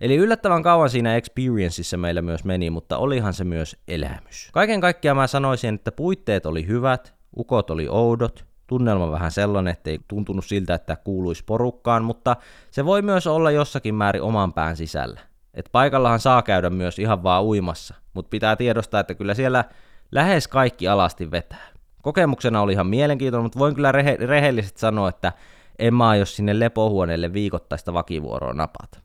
Eli 0.00 0.16
yllättävän 0.16 0.62
kauan 0.62 0.90
siinä 0.90 1.16
experienceissa 1.16 1.96
meillä 1.96 2.22
myös 2.22 2.44
meni, 2.44 2.70
mutta 2.70 2.98
olihan 2.98 3.34
se 3.34 3.44
myös 3.44 3.76
elämys. 3.88 4.48
Kaiken 4.52 4.80
kaikkiaan 4.80 5.16
mä 5.16 5.26
sanoisin, 5.26 5.74
että 5.74 5.92
puitteet 5.92 6.46
oli 6.46 6.66
hyvät, 6.66 7.14
ukot 7.36 7.70
oli 7.70 7.88
oudot, 7.88 8.44
tunnelma 8.66 9.10
vähän 9.10 9.30
sellainen, 9.30 9.72
ettei 9.72 10.00
tuntunut 10.08 10.44
siltä, 10.44 10.74
että 10.74 10.96
kuuluisi 10.96 11.44
porukkaan, 11.44 12.04
mutta 12.04 12.36
se 12.70 12.84
voi 12.84 13.02
myös 13.02 13.26
olla 13.26 13.50
jossakin 13.50 13.94
määrin 13.94 14.22
oman 14.22 14.52
pään 14.52 14.76
sisällä. 14.76 15.20
Et 15.54 15.68
paikallahan 15.72 16.20
saa 16.20 16.42
käydä 16.42 16.70
myös 16.70 16.98
ihan 16.98 17.22
vaan 17.22 17.44
uimassa, 17.44 17.94
mutta 18.14 18.28
pitää 18.28 18.56
tiedostaa, 18.56 19.00
että 19.00 19.14
kyllä 19.14 19.34
siellä 19.34 19.64
lähes 20.12 20.48
kaikki 20.48 20.88
alasti 20.88 21.30
vetää. 21.30 21.66
Kokemuksena 22.02 22.60
oli 22.60 22.72
ihan 22.72 22.86
mielenkiintoinen, 22.86 23.44
mutta 23.44 23.58
voin 23.58 23.74
kyllä 23.74 23.92
rehe- 23.92 24.26
rehellisesti 24.26 24.80
sanoa, 24.80 25.08
että 25.08 25.32
en 25.78 25.94
mä 25.94 26.16
jos 26.16 26.36
sinne 26.36 26.58
lepohuoneelle 26.58 27.32
viikoittaista 27.32 27.92
vakivuoroa 27.92 28.52
napata. 28.52 29.00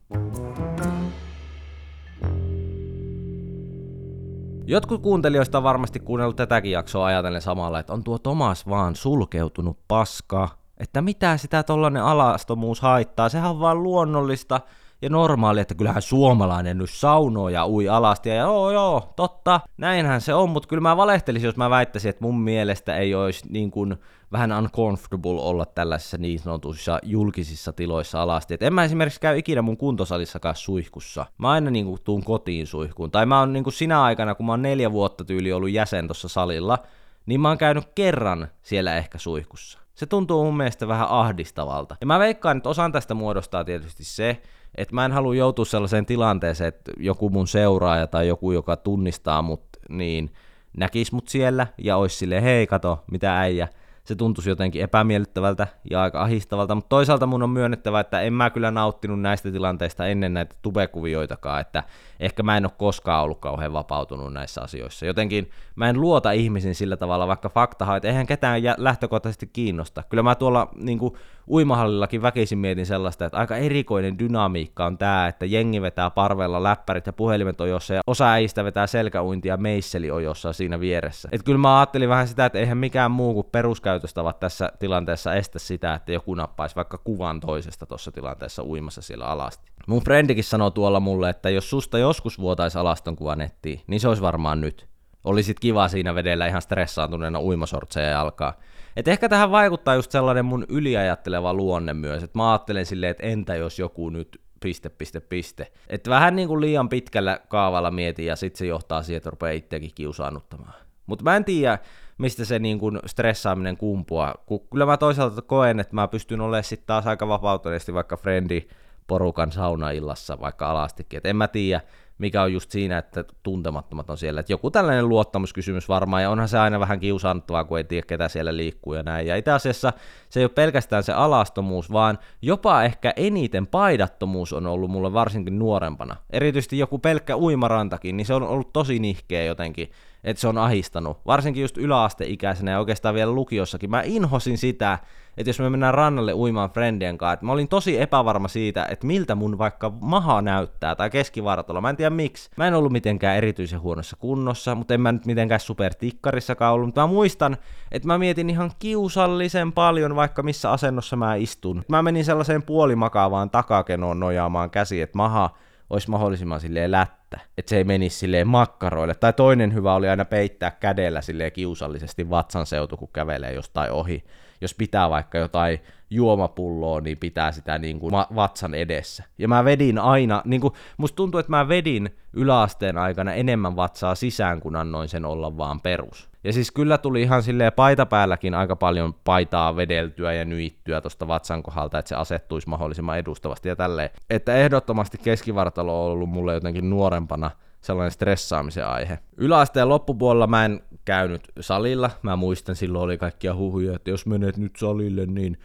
Jotkut 4.66 5.02
kuuntelijoista 5.02 5.58
on 5.58 5.64
varmasti 5.64 6.00
kuunnellut 6.00 6.36
tätäkin 6.36 6.72
jaksoa 6.72 7.06
ajatellen 7.06 7.42
samalla, 7.42 7.78
että 7.78 7.92
on 7.92 8.04
tuo 8.04 8.18
Tomas 8.18 8.68
vaan 8.68 8.96
sulkeutunut 8.96 9.78
paska, 9.88 10.48
että 10.78 11.02
mitä 11.02 11.36
sitä 11.36 11.62
tollanen 11.62 12.02
alastomuus 12.02 12.80
haittaa, 12.80 13.28
sehän 13.28 13.50
on 13.50 13.60
vaan 13.60 13.82
luonnollista, 13.82 14.60
ja 15.02 15.10
normaali, 15.10 15.60
että 15.60 15.74
kyllähän 15.74 16.02
suomalainen 16.02 16.78
nyt 16.78 16.90
saunoo 16.90 17.48
ja 17.48 17.66
ui 17.66 17.88
alasti, 17.88 18.28
ja 18.28 18.34
joo 18.34 18.70
joo, 18.70 19.12
totta, 19.16 19.60
näinhän 19.76 20.20
se 20.20 20.34
on, 20.34 20.50
mutta 20.50 20.68
kyllä 20.68 20.80
mä 20.80 20.96
valehtelisin, 20.96 21.46
jos 21.46 21.56
mä 21.56 21.70
väittäisin, 21.70 22.08
että 22.08 22.24
mun 22.24 22.40
mielestä 22.40 22.96
ei 22.96 23.14
olisi 23.14 23.44
niin 23.48 23.70
kuin 23.70 23.96
vähän 24.32 24.52
uncomfortable 24.52 25.40
olla 25.40 25.66
tällaisissa 25.66 26.18
niin 26.18 26.38
sanotuissa 26.38 26.98
julkisissa 27.02 27.72
tiloissa 27.72 28.22
alasti. 28.22 28.54
Et 28.54 28.62
en 28.62 28.74
mä 28.74 28.84
esimerkiksi 28.84 29.20
käy 29.20 29.38
ikinä 29.38 29.62
mun 29.62 29.76
kuntosalissakaan 29.76 30.56
suihkussa. 30.56 31.26
Mä 31.38 31.50
aina 31.50 31.70
niin 31.70 31.86
kuin, 31.86 32.00
tuun 32.04 32.24
kotiin 32.24 32.66
suihkuun. 32.66 33.10
Tai 33.10 33.26
mä 33.26 33.40
oon 33.40 33.52
niin 33.52 33.64
kuin 33.64 33.74
sinä 33.74 34.02
aikana, 34.02 34.34
kun 34.34 34.46
mä 34.46 34.52
oon 34.52 34.62
neljä 34.62 34.92
vuotta 34.92 35.24
tyyli 35.24 35.52
ollut 35.52 35.70
jäsen 35.70 36.06
tuossa 36.06 36.28
salilla, 36.28 36.78
niin 37.26 37.40
mä 37.40 37.48
oon 37.48 37.58
käynyt 37.58 37.84
kerran 37.94 38.48
siellä 38.62 38.96
ehkä 38.96 39.18
suihkussa. 39.18 39.78
Se 39.94 40.06
tuntuu 40.06 40.44
mun 40.44 40.56
mielestä 40.56 40.88
vähän 40.88 41.08
ahdistavalta. 41.08 41.96
Ja 42.00 42.06
mä 42.06 42.18
veikkaan, 42.18 42.56
että 42.56 42.68
osan 42.68 42.92
tästä 42.92 43.14
muodostaa 43.14 43.64
tietysti 43.64 44.04
se, 44.04 44.42
että 44.74 44.94
mä 44.94 45.04
en 45.04 45.12
halua 45.12 45.34
joutua 45.34 45.64
sellaiseen 45.64 46.06
tilanteeseen, 46.06 46.68
että 46.68 46.92
joku 46.96 47.30
mun 47.30 47.48
seuraaja 47.48 48.06
tai 48.06 48.28
joku, 48.28 48.52
joka 48.52 48.76
tunnistaa 48.76 49.42
mut, 49.42 49.62
niin 49.88 50.32
näkis 50.76 51.12
mut 51.12 51.28
siellä 51.28 51.66
ja 51.78 51.96
olisi 51.96 52.16
silleen, 52.16 52.42
hei 52.42 52.66
kato, 52.66 53.04
mitä 53.10 53.40
äijä, 53.40 53.68
se 54.04 54.14
tuntuisi 54.14 54.50
jotenkin 54.50 54.82
epämiellyttävältä 54.82 55.66
ja 55.90 56.02
aika 56.02 56.22
ahistavalta, 56.22 56.74
mutta 56.74 56.88
toisaalta 56.88 57.26
mun 57.26 57.42
on 57.42 57.50
myönnettävä, 57.50 58.00
että 58.00 58.20
en 58.20 58.32
mä 58.32 58.50
kyllä 58.50 58.70
nauttinut 58.70 59.20
näistä 59.20 59.52
tilanteista 59.52 60.06
ennen 60.06 60.34
näitä 60.34 60.56
tubekuvioitakaan, 60.62 61.60
että 61.60 61.82
ehkä 62.20 62.42
mä 62.42 62.56
en 62.56 62.64
ole 62.64 62.72
koskaan 62.78 63.24
ollut 63.24 63.40
kauhean 63.40 63.72
vapautunut 63.72 64.32
näissä 64.32 64.60
asioissa. 64.62 65.06
Jotenkin 65.06 65.50
mä 65.76 65.88
en 65.88 66.00
luota 66.00 66.32
ihmisiin 66.32 66.74
sillä 66.74 66.96
tavalla, 66.96 67.26
vaikka 67.26 67.48
fakta 67.48 67.96
että 67.96 68.08
eihän 68.08 68.26
ketään 68.26 68.62
lähtökohtaisesti 68.76 69.46
kiinnosta. 69.46 70.02
Kyllä 70.08 70.22
mä 70.22 70.34
tuolla 70.34 70.68
niin 70.74 70.98
kuin, 70.98 71.14
uimahallillakin 71.50 72.22
väkisin 72.22 72.58
mietin 72.58 72.86
sellaista, 72.86 73.24
että 73.24 73.38
aika 73.38 73.56
erikoinen 73.56 74.18
dynamiikka 74.18 74.86
on 74.86 74.98
tämä, 74.98 75.28
että 75.28 75.46
jengi 75.46 75.82
vetää 75.82 76.10
parvella 76.10 76.62
läppärit 76.62 77.06
ja 77.06 77.12
puhelimet 77.12 77.60
ojossa 77.60 77.94
ja 77.94 78.00
osa 78.06 78.32
äistä 78.32 78.64
vetää 78.64 78.86
selkäuintia 78.86 79.56
meisseli 79.56 80.10
ojossa 80.10 80.52
siinä 80.52 80.80
vieressä. 80.80 81.28
Et 81.32 81.42
kyllä 81.42 81.58
mä 81.58 81.78
ajattelin 81.78 82.08
vähän 82.08 82.28
sitä, 82.28 82.44
että 82.44 82.58
eihän 82.58 82.78
mikään 82.78 83.10
muu 83.10 83.34
kuin 83.34 83.46
peruskäytöstavat 83.90 84.40
tässä 84.40 84.72
tilanteessa 84.78 85.34
estä 85.34 85.58
sitä, 85.58 85.94
että 85.94 86.12
joku 86.12 86.34
nappaisi 86.34 86.76
vaikka 86.76 86.98
kuvan 86.98 87.40
toisesta 87.40 87.86
tuossa 87.86 88.12
tilanteessa 88.12 88.62
uimassa 88.64 89.02
siellä 89.02 89.26
alasti. 89.26 89.70
Mun 89.86 90.04
frendikin 90.04 90.44
sanoi 90.44 90.70
tuolla 90.70 91.00
mulle, 91.00 91.30
että 91.30 91.50
jos 91.50 91.70
susta 91.70 91.98
joskus 91.98 92.38
vuotaisi 92.38 92.78
alaston 92.78 93.16
kuva 93.16 93.36
nettiin, 93.36 93.80
niin 93.86 94.00
se 94.00 94.08
olisi 94.08 94.22
varmaan 94.22 94.60
nyt. 94.60 94.88
Olisit 95.24 95.60
kiva 95.60 95.88
siinä 95.88 96.14
vedellä 96.14 96.46
ihan 96.46 96.62
stressaantuneena 96.62 97.40
uimasortseja 97.40 98.20
alkaa. 98.20 98.54
Et 98.96 99.08
ehkä 99.08 99.28
tähän 99.28 99.50
vaikuttaa 99.50 99.94
just 99.94 100.10
sellainen 100.10 100.44
mun 100.44 100.66
yliajatteleva 100.68 101.54
luonne 101.54 101.94
myös, 101.94 102.22
että 102.22 102.38
mä 102.38 102.52
ajattelen 102.52 102.86
silleen, 102.86 103.10
että 103.10 103.26
entä 103.26 103.54
jos 103.54 103.78
joku 103.78 104.10
nyt 104.10 104.40
piste, 104.60 104.88
piste, 104.88 105.20
piste. 105.20 105.72
Että 105.88 106.10
vähän 106.10 106.36
niin 106.36 106.48
kuin 106.48 106.60
liian 106.60 106.88
pitkällä 106.88 107.40
kaavalla 107.48 107.90
mietin 107.90 108.26
ja 108.26 108.36
sitten 108.36 108.58
se 108.58 108.66
johtaa 108.66 109.02
siihen, 109.02 109.16
että 109.16 109.30
rupeaa 109.30 109.52
itseäkin 109.52 109.90
kiusaannuttamaan. 109.94 110.74
Mutta 111.06 111.24
mä 111.24 111.36
en 111.36 111.44
tiedä, 111.44 111.78
mistä 112.20 112.44
se 112.44 112.58
niin 112.58 112.78
kuin 112.78 112.98
stressaaminen 113.06 113.76
kumpua. 113.76 114.34
Kun 114.46 114.60
kyllä 114.70 114.86
mä 114.86 114.96
toisaalta 114.96 115.42
koen, 115.42 115.80
että 115.80 115.94
mä 115.94 116.08
pystyn 116.08 116.40
olemaan 116.40 116.64
sitten 116.64 116.86
taas 116.86 117.06
aika 117.06 117.28
vapautuneesti 117.28 117.94
vaikka 117.94 118.16
frendi 118.16 118.68
porukan 119.06 119.52
saunaillassa 119.52 120.40
vaikka 120.40 120.70
alastikin. 120.70 121.16
Et 121.16 121.26
en 121.26 121.36
mä 121.36 121.48
tiedä, 121.48 121.80
mikä 122.18 122.42
on 122.42 122.52
just 122.52 122.70
siinä, 122.70 122.98
että 122.98 123.24
tuntemattomat 123.42 124.10
on 124.10 124.18
siellä. 124.18 124.40
Että 124.40 124.52
joku 124.52 124.70
tällainen 124.70 125.08
luottamuskysymys 125.08 125.88
varmaan, 125.88 126.22
ja 126.22 126.30
onhan 126.30 126.48
se 126.48 126.58
aina 126.58 126.80
vähän 126.80 127.00
kiusanttavaa, 127.00 127.64
kun 127.64 127.78
ei 127.78 127.84
tiedä, 127.84 128.06
ketä 128.06 128.28
siellä 128.28 128.56
liikkuu 128.56 128.94
ja 128.94 129.02
näin. 129.02 129.26
Ja 129.26 129.36
itse 129.36 129.50
asiassa 129.50 129.92
se 130.28 130.40
ei 130.40 130.44
ole 130.44 130.50
pelkästään 130.54 131.02
se 131.02 131.12
alastomuus, 131.12 131.92
vaan 131.92 132.18
jopa 132.42 132.82
ehkä 132.82 133.12
eniten 133.16 133.66
paidattomuus 133.66 134.52
on 134.52 134.66
ollut 134.66 134.90
mulle 134.90 135.12
varsinkin 135.12 135.58
nuorempana. 135.58 136.16
Erityisesti 136.30 136.78
joku 136.78 136.98
pelkkä 136.98 137.36
uimarantakin, 137.36 138.16
niin 138.16 138.26
se 138.26 138.34
on 138.34 138.42
ollut 138.42 138.72
tosi 138.72 138.98
nihkeä 138.98 139.44
jotenkin 139.44 139.90
että 140.24 140.40
se 140.40 140.48
on 140.48 140.58
ahistanut. 140.58 141.18
Varsinkin 141.26 141.60
just 141.60 141.78
yläasteikäisenä 141.78 142.70
ja 142.70 142.78
oikeastaan 142.78 143.14
vielä 143.14 143.32
lukiossakin. 143.32 143.90
Mä 143.90 144.02
inhosin 144.04 144.58
sitä, 144.58 144.98
että 145.36 145.48
jos 145.48 145.58
me 145.58 145.70
mennään 145.70 145.94
rannalle 145.94 146.34
uimaan 146.34 146.70
friendien 146.70 147.18
kanssa, 147.18 147.32
että 147.32 147.46
mä 147.46 147.52
olin 147.52 147.68
tosi 147.68 148.00
epävarma 148.00 148.48
siitä, 148.48 148.86
että 148.90 149.06
miltä 149.06 149.34
mun 149.34 149.58
vaikka 149.58 149.92
maha 150.00 150.42
näyttää 150.42 150.94
tai 150.94 151.10
keskivartalo. 151.10 151.80
Mä 151.80 151.90
en 151.90 151.96
tiedä 151.96 152.10
miksi. 152.10 152.50
Mä 152.56 152.68
en 152.68 152.74
ollut 152.74 152.92
mitenkään 152.92 153.36
erityisen 153.36 153.80
huonossa 153.80 154.16
kunnossa, 154.16 154.74
mutta 154.74 154.94
en 154.94 155.00
mä 155.00 155.12
nyt 155.12 155.26
mitenkään 155.26 155.60
supertikkarissakaan 155.60 156.74
ollut. 156.74 156.86
Mutta 156.86 157.00
mä 157.00 157.06
muistan, 157.06 157.56
että 157.92 158.08
mä 158.08 158.18
mietin 158.18 158.50
ihan 158.50 158.70
kiusallisen 158.78 159.72
paljon 159.72 160.16
vaikka 160.16 160.42
missä 160.42 160.70
asennossa 160.70 161.16
mä 161.16 161.34
istun. 161.34 161.84
Mä 161.88 162.02
menin 162.02 162.24
sellaiseen 162.24 162.62
puolimakaavaan 162.62 163.50
takakenoon 163.50 164.20
nojaamaan 164.20 164.70
käsi, 164.70 165.00
että 165.02 165.18
maha 165.18 165.50
olisi 165.90 166.10
mahdollisimman 166.10 166.60
silleen 166.60 166.90
lättä, 166.90 167.19
että 167.58 167.70
se 167.70 167.76
ei 167.76 167.84
menisi 167.84 168.18
silleen 168.18 168.48
makkaroille. 168.48 169.14
Tai 169.14 169.32
toinen 169.32 169.74
hyvä 169.74 169.94
oli 169.94 170.08
aina 170.08 170.24
peittää 170.24 170.70
kädellä 170.70 171.20
silleen 171.20 171.52
kiusallisesti 171.52 172.30
vatsan 172.30 172.66
seutu, 172.66 172.96
kun 172.96 173.08
kävelee 173.12 173.52
jostain 173.52 173.92
ohi. 173.92 174.24
Jos 174.60 174.74
pitää 174.74 175.10
vaikka 175.10 175.38
jotain 175.38 175.80
juomapulloa, 176.10 177.00
niin 177.00 177.18
pitää 177.18 177.52
sitä 177.52 177.78
niin 177.78 178.00
kuin 178.00 178.12
vatsan 178.12 178.74
edessä. 178.74 179.24
Ja 179.38 179.48
mä 179.48 179.64
vedin 179.64 179.98
aina, 179.98 180.42
niin 180.44 180.60
kuin, 180.60 180.74
musta 180.96 181.16
tuntuu, 181.16 181.40
että 181.40 181.50
mä 181.50 181.68
vedin 181.68 182.16
yläasteen 182.32 182.98
aikana 182.98 183.32
enemmän 183.32 183.76
vatsaa 183.76 184.14
sisään, 184.14 184.60
kun 184.60 184.76
annoin 184.76 185.08
sen 185.08 185.24
olla 185.24 185.56
vaan 185.56 185.80
perus. 185.80 186.29
Ja 186.44 186.52
siis 186.52 186.70
kyllä 186.70 186.98
tuli 186.98 187.22
ihan 187.22 187.42
silleen 187.42 187.72
paitapäälläkin 187.72 188.54
aika 188.54 188.76
paljon 188.76 189.14
paitaa 189.14 189.76
vedeltyä 189.76 190.32
ja 190.32 190.44
nyittyä 190.44 191.00
tuosta 191.00 191.28
vatsan 191.28 191.62
kohdalta, 191.62 191.98
että 191.98 192.08
se 192.08 192.14
asettuisi 192.14 192.68
mahdollisimman 192.68 193.18
edustavasti 193.18 193.68
ja 193.68 193.76
tälleen. 193.76 194.10
Että 194.30 194.54
ehdottomasti 194.54 195.18
keskivartalo 195.18 196.06
on 196.06 196.12
ollut 196.12 196.30
mulle 196.30 196.54
jotenkin 196.54 196.90
nuorempana 196.90 197.50
sellainen 197.80 198.10
stressaamisen 198.10 198.86
aihe. 198.86 199.18
Yläasteen 199.36 199.88
loppupuolella 199.88 200.46
mä 200.46 200.64
en 200.64 200.80
käynyt 201.04 201.42
salilla. 201.60 202.10
Mä 202.22 202.36
muistan, 202.36 202.76
silloin 202.76 203.04
oli 203.04 203.18
kaikkia 203.18 203.54
huhuja, 203.54 203.96
että 203.96 204.10
jos 204.10 204.26
menet 204.26 204.56
nyt 204.56 204.76
salille, 204.76 205.26
niin 205.26 205.58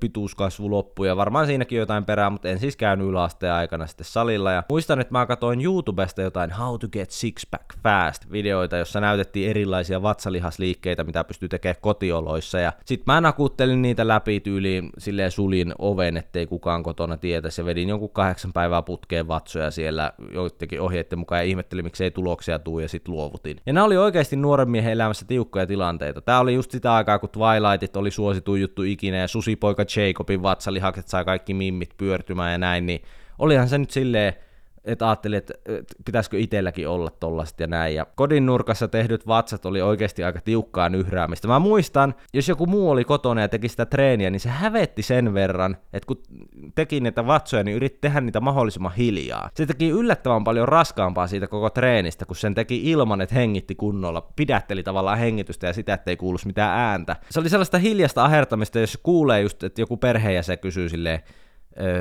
pituuskasvu 0.00 0.70
loppu 0.70 1.04
ja 1.04 1.16
varmaan 1.16 1.46
siinäkin 1.46 1.78
jotain 1.78 2.04
perää, 2.04 2.30
mutta 2.30 2.48
en 2.48 2.58
siis 2.58 2.76
käynyt 2.76 3.06
yläasteen 3.06 3.52
aikana 3.52 3.86
sitten 3.86 4.06
salilla. 4.06 4.52
Ja 4.52 4.62
muistan, 4.70 5.00
että 5.00 5.12
mä 5.12 5.26
katsoin 5.26 5.60
YouTubesta 5.60 6.22
jotain 6.22 6.50
How 6.52 6.78
to 6.78 6.88
get 6.88 7.10
six 7.10 7.46
pack 7.50 7.64
fast 7.82 8.32
videoita, 8.32 8.76
jossa 8.76 9.00
näytettiin 9.00 9.50
erilaisia 9.50 10.02
vatsalihasliikkeitä, 10.02 11.04
mitä 11.04 11.24
pystyy 11.24 11.48
tekemään 11.48 11.76
kotioloissa. 11.80 12.58
Ja 12.58 12.72
sit 12.84 13.02
mä 13.06 13.20
nakuttelin 13.20 13.82
niitä 13.82 14.08
läpi 14.08 14.40
tyyliin 14.40 14.90
silleen 14.98 15.30
sulin 15.30 15.74
oven, 15.78 16.16
ettei 16.16 16.46
kukaan 16.46 16.82
kotona 16.82 17.16
tietäisi 17.16 17.60
ja 17.60 17.64
vedin 17.64 17.88
jonkun 17.88 18.10
kahdeksan 18.10 18.52
päivää 18.52 18.82
putkeen 18.82 19.28
vatsoja 19.28 19.70
siellä 19.70 20.12
joidenkin 20.32 20.80
ohjeiden 20.80 21.18
mukaan 21.18 21.40
ja 21.40 21.44
ihmettelin, 21.44 21.84
miksi 21.84 22.04
ei 22.04 22.10
tuloksia 22.10 22.58
tuu 22.58 22.78
ja 22.78 22.88
sit 22.88 23.08
luovutin. 23.08 23.56
Ja 23.66 23.72
nämä 23.72 23.84
oli 23.84 23.96
oikeasti 23.96 24.36
nuoren 24.36 24.70
miehen 24.70 24.92
elämässä 24.92 25.24
tiukkoja 25.28 25.66
tilanteita. 25.66 26.20
Tää 26.20 26.40
oli 26.40 26.54
just 26.54 26.70
sitä 26.70 26.94
aikaa, 26.94 27.18
kun 27.18 27.30
Twilightit 27.30 27.96
oli 27.96 28.10
suosituin 28.10 28.62
juttu 28.62 28.82
ikinä 28.82 29.16
ja 29.16 29.28
Susi 29.28 29.57
poika 29.60 29.84
Jacobin 29.96 30.42
vatsalihakset 30.42 31.08
sai 31.08 31.24
kaikki 31.24 31.54
mimmit 31.54 31.94
pyörtymään 31.96 32.52
ja 32.52 32.58
näin, 32.58 32.86
niin 32.86 33.02
olihan 33.38 33.68
se 33.68 33.78
nyt 33.78 33.90
silleen 33.90 34.34
että 34.84 35.08
ajattelin, 35.08 35.38
että 35.38 35.54
pitäisikö 36.04 36.38
itselläkin 36.38 36.88
olla 36.88 37.10
tollasta 37.10 37.62
ja 37.62 37.66
näin. 37.66 37.94
Ja 37.94 38.06
kodin 38.14 38.46
nurkassa 38.46 38.88
tehdyt 38.88 39.26
vatsat 39.26 39.66
oli 39.66 39.82
oikeasti 39.82 40.24
aika 40.24 40.40
tiukkaa 40.40 40.88
nyhräämistä. 40.88 41.48
Mä 41.48 41.58
muistan, 41.58 42.14
jos 42.32 42.48
joku 42.48 42.66
muu 42.66 42.90
oli 42.90 43.04
kotona 43.04 43.40
ja 43.40 43.48
teki 43.48 43.68
sitä 43.68 43.86
treeniä, 43.86 44.30
niin 44.30 44.40
se 44.40 44.48
hävetti 44.48 45.02
sen 45.02 45.34
verran, 45.34 45.76
että 45.92 46.06
kun 46.06 46.22
teki 46.74 47.00
niitä 47.00 47.26
vatsoja, 47.26 47.64
niin 47.64 47.76
yritti 47.76 47.98
tehdä 48.00 48.20
niitä 48.20 48.40
mahdollisimman 48.40 48.94
hiljaa. 48.94 49.50
Se 49.54 49.66
teki 49.66 49.88
yllättävän 49.88 50.44
paljon 50.44 50.68
raskaampaa 50.68 51.26
siitä 51.26 51.46
koko 51.46 51.70
treenistä, 51.70 52.24
kun 52.24 52.36
sen 52.36 52.54
teki 52.54 52.90
ilman, 52.90 53.20
että 53.20 53.34
hengitti 53.34 53.74
kunnolla. 53.74 54.28
Pidätteli 54.36 54.82
tavallaan 54.82 55.18
hengitystä 55.18 55.66
ja 55.66 55.72
sitä, 55.72 55.94
ettei 55.94 56.16
kuulu 56.16 56.38
mitään 56.44 56.78
ääntä. 56.78 57.16
Se 57.30 57.40
oli 57.40 57.48
sellaista 57.48 57.78
hiljasta 57.78 58.24
ahertamista, 58.24 58.78
jos 58.78 58.98
kuulee 59.02 59.40
just, 59.40 59.62
että 59.62 59.80
joku 59.80 59.96
perheenjäsen 59.96 60.58
kysyy 60.58 60.88
silleen, 60.88 61.20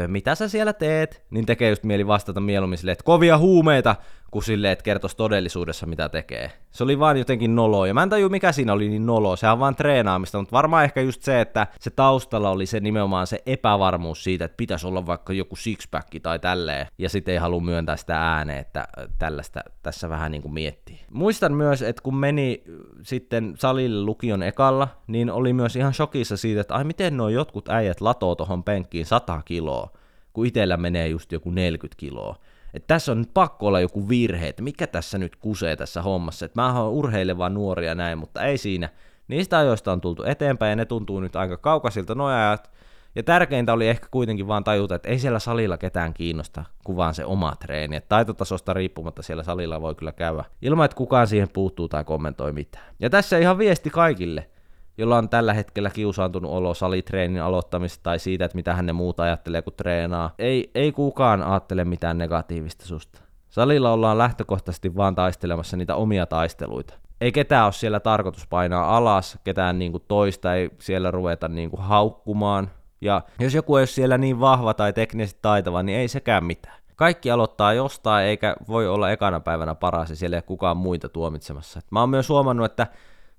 mitä 0.08 0.36
sä 0.36 0.50
siellä 0.50 0.74
teet, 0.74 1.24
niin 1.30 1.46
tekee 1.46 1.70
just 1.70 1.84
mieli 1.84 2.08
vastata 2.08 2.40
mieluummin 2.40 2.78
silleen, 2.78 2.94
että 2.94 3.04
kovia 3.04 3.38
huumeita, 3.38 3.96
kuin 4.32 4.44
silleen, 4.44 4.74
että 4.74 4.84
kertoisi 4.84 5.18
todellisuudessa, 5.18 5.86
mitä 5.86 6.10
tekee. 6.10 6.52
Se 6.72 6.84
oli 6.84 7.00
vaan 7.00 7.18
jotenkin 7.18 7.56
nolo, 7.56 7.86
ja 7.86 7.94
mä 7.94 8.04
en 8.04 8.10
tajua, 8.10 8.30
mikä 8.30 8.52
siinä 8.52 8.74
oli 8.74 8.90
niin 8.90 9.06
nolo, 9.06 9.36
sehän 9.36 9.54
on 9.54 9.60
vaan 9.60 9.76
treenaamista, 9.76 10.38
mutta 10.38 10.52
varmaan 10.52 10.84
ehkä 10.84 11.02
just 11.02 11.22
se, 11.22 11.42
että 11.42 11.68
se 11.80 11.90
taustalla 11.90 12.50
oli 12.50 12.66
se 12.66 12.80
nimenomaan 12.80 13.28
se 13.28 13.42
epävarmuus 13.46 14.24
siitä, 14.24 14.46
että 14.46 14.58
pitäisi 14.58 14.88
olla 14.88 15.06
vaikka 15.06 15.34
joku 15.34 15.56
sixpack 15.56 16.08
tai 16.24 16.40
tälleen, 16.40 16.88
ja 16.98 17.10
sitten 17.10 17.32
ei 17.32 17.38
halua 17.38 17.60
myöntää 17.60 17.98
sitä 17.98 18.22
ääneen, 18.22 18.60
että 18.60 18.88
tällaista 19.20 19.62
tässä 19.84 20.10
vähän 20.10 20.32
niin 20.32 20.42
kuin 20.42 20.54
miettii. 20.54 21.00
Muistan 21.12 21.54
myös, 21.54 21.82
että 21.82 22.02
kun 22.02 22.16
meni 22.16 22.64
sitten 23.04 23.54
salille 23.58 24.06
lukion 24.06 24.44
ekalla, 24.44 24.88
niin 25.08 25.32
oli 25.32 25.54
myös 25.54 25.76
ihan 25.76 25.94
shokissa 25.94 26.38
siitä, 26.38 26.62
että 26.62 26.76
ai 26.76 26.84
miten 26.84 27.18
nuo 27.18 27.30
jotkut 27.30 27.70
äijät 27.70 28.02
latoo 28.02 28.36
tuohon 28.36 28.64
penkkiin 28.64 29.06
100 29.06 29.42
kiloa, 29.46 29.92
kun 30.34 30.46
itsellä 30.46 30.78
menee 30.78 31.08
just 31.08 31.32
joku 31.32 31.50
40 31.52 32.00
kiloa 32.00 32.36
että 32.74 32.88
tässä 32.88 33.12
on 33.12 33.18
nyt 33.18 33.34
pakko 33.34 33.68
olla 33.68 33.80
joku 33.80 34.10
virhe, 34.10 34.48
että 34.48 34.64
mikä 34.64 34.88
tässä 34.88 35.18
nyt 35.18 35.36
kusee 35.36 35.76
tässä 35.76 36.02
hommassa, 36.02 36.46
että 36.46 36.62
mä 36.62 36.82
oon 36.82 36.94
urheileva 36.94 37.50
nuoria 37.50 37.96
näin, 37.96 38.18
mutta 38.18 38.44
ei 38.44 38.58
siinä. 38.58 38.90
Niistä 39.28 39.58
ajoista 39.58 39.92
on 39.92 40.02
tultu 40.02 40.24
eteenpäin 40.24 40.70
ja 40.70 40.76
ne 40.76 40.86
tuntuu 40.86 41.20
nyt 41.20 41.36
aika 41.36 41.58
kaukaisilta 41.58 42.16
nojajat. 42.16 42.72
Ja 43.16 43.24
tärkeintä 43.24 43.74
oli 43.74 43.88
ehkä 43.88 44.08
kuitenkin 44.12 44.48
vaan 44.48 44.64
tajuta, 44.64 44.96
että 44.96 45.10
ei 45.10 45.20
siellä 45.20 45.40
salilla 45.40 45.78
ketään 45.78 46.14
kiinnosta, 46.14 46.64
kuin 46.84 46.96
vaan 46.96 47.14
se 47.14 47.26
oma 47.26 47.56
treeni. 47.60 47.96
Että 47.96 48.10
taitotasosta 48.10 48.74
riippumatta 48.74 49.22
siellä 49.22 49.44
salilla 49.44 49.82
voi 49.82 49.96
kyllä 49.96 50.12
käydä, 50.12 50.44
ilman 50.62 50.86
että 50.86 50.98
kukaan 50.98 51.28
siihen 51.28 51.50
puuttuu 51.54 51.88
tai 51.88 52.04
kommentoi 52.04 52.52
mitään. 52.52 52.86
Ja 53.00 53.10
tässä 53.10 53.38
ihan 53.38 53.58
viesti 53.58 53.90
kaikille 53.90 54.50
jolla 54.98 55.18
on 55.18 55.30
tällä 55.30 55.54
hetkellä 55.54 55.90
kiusaantunut 55.90 56.52
olo 56.52 56.74
salitreenin 56.74 57.42
aloittamista 57.42 58.04
tai 58.04 58.20
siitä, 58.20 58.46
että 58.46 58.56
mitä 58.56 58.74
hän 58.74 58.96
muuta 58.96 59.24
ajattelee, 59.24 59.62
kun 59.62 59.74
treenaa. 59.74 60.34
Ei, 60.40 60.72
ei 60.76 60.92
kukaan 60.92 61.44
ajattele 61.44 61.86
mitään 61.86 62.18
negatiivista 62.18 62.86
susta. 62.86 63.22
Salilla 63.50 63.94
ollaan 63.94 64.18
lähtökohtaisesti 64.18 64.96
vaan 64.96 65.16
taistelemassa 65.16 65.78
niitä 65.78 65.96
omia 65.96 66.26
taisteluita. 66.26 66.94
Ei 67.22 67.32
ketään 67.32 67.66
ole 67.66 67.74
siellä 67.74 68.00
tarkoitus 68.00 68.48
painaa 68.48 68.98
alas, 68.98 69.40
ketään 69.44 69.80
niinku 69.80 70.00
toista 70.00 70.56
ei 70.56 70.70
siellä 70.80 71.12
ruveta 71.12 71.48
niinku 71.48 71.78
haukkumaan. 71.78 72.72
Ja 73.02 73.22
jos 73.40 73.54
joku 73.54 73.78
ei 73.78 73.82
ole 73.82 73.88
siellä 73.88 74.18
niin 74.18 74.40
vahva 74.40 74.74
tai 74.74 74.94
teknisesti 74.94 75.40
taitava, 75.42 75.84
niin 75.84 75.98
ei 76.00 76.08
sekään 76.08 76.44
mitään. 76.44 76.78
Kaikki 76.96 77.32
aloittaa 77.32 77.74
jostain, 77.74 78.28
eikä 78.28 78.56
voi 78.68 78.88
olla 78.88 79.12
ekana 79.12 79.40
päivänä 79.40 79.76
paras 79.76 80.10
ja 80.10 80.16
siellä 80.16 80.38
ei 80.38 80.42
kukaan 80.42 80.78
muita 80.78 81.10
tuomitsemassa. 81.10 81.82
Mä 81.92 82.00
oon 82.00 82.10
myös 82.10 82.30
huomannut, 82.30 82.66
että 82.66 82.88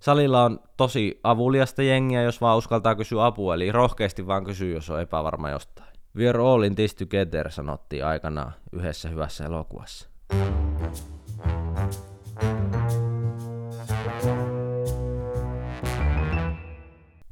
salilla 0.00 0.44
on 0.44 0.60
tosi 0.76 1.20
avuliasta 1.22 1.82
jengiä, 1.82 2.22
jos 2.22 2.40
vaan 2.40 2.58
uskaltaa 2.58 2.94
kysyä 2.94 3.26
apua, 3.26 3.54
eli 3.54 3.72
rohkeasti 3.72 4.26
vaan 4.26 4.44
kysyy, 4.44 4.74
jos 4.74 4.90
on 4.90 5.00
epävarma 5.00 5.50
jostain. 5.50 5.88
We 6.16 6.28
are 6.28 6.40
all 6.40 6.62
in 6.62 6.74
this 6.74 6.94
together, 6.94 7.50
sanottiin 7.50 8.04
aikanaan 8.04 8.52
yhdessä 8.72 9.08
hyvässä 9.08 9.44
elokuvassa. 9.44 10.08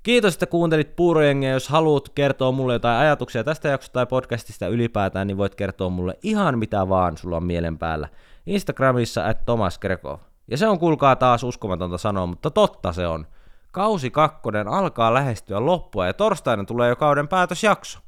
Kiitos, 0.03 0.35
että 0.35 0.47
kuuntelit 0.47 0.97
Puurojengiä. 0.97 1.51
Jos 1.51 1.69
haluat 1.69 2.09
kertoa 2.09 2.53
mulle 2.53 2.73
jotain 2.73 2.99
ajatuksia 2.99 3.45
tästä 3.45 3.69
jaksosta 3.69 3.93
tai 3.93 4.07
podcastista 4.07 4.69
ylipäätään, 4.69 5.27
niin 5.27 5.37
voit 5.37 5.55
kertoa 5.55 5.91
mulle 5.91 6.19
ihan 6.23 6.59
mitä 6.59 6.89
vaan 6.89 7.17
sulla 7.17 7.37
on 7.37 7.45
mielen 7.45 7.79
päällä. 7.79 8.09
Instagramissa 8.47 9.27
at 9.27 9.45
Thomas 9.45 9.79
Grekov. 9.79 10.19
Ja 10.51 10.57
se 10.57 10.69
on 10.69 10.79
kuulkaa 10.79 11.17
taas 11.17 11.45
uskomatonta 11.45 11.99
sanoa, 11.99 12.27
mutta 12.27 12.51
totta 12.51 12.93
se 12.93 13.07
on. 13.07 13.27
Kausi 13.73 14.11
kakkonen 14.11 14.69
alkaa 14.69 15.15
lähestyä 15.15 15.67
loppua 15.67 16.07
ja 16.07 16.15
torstaina 16.15 16.65
tulee 16.65 16.89
jo 16.89 16.97
kauden 16.97 17.29
päätösjakso, 17.29 17.99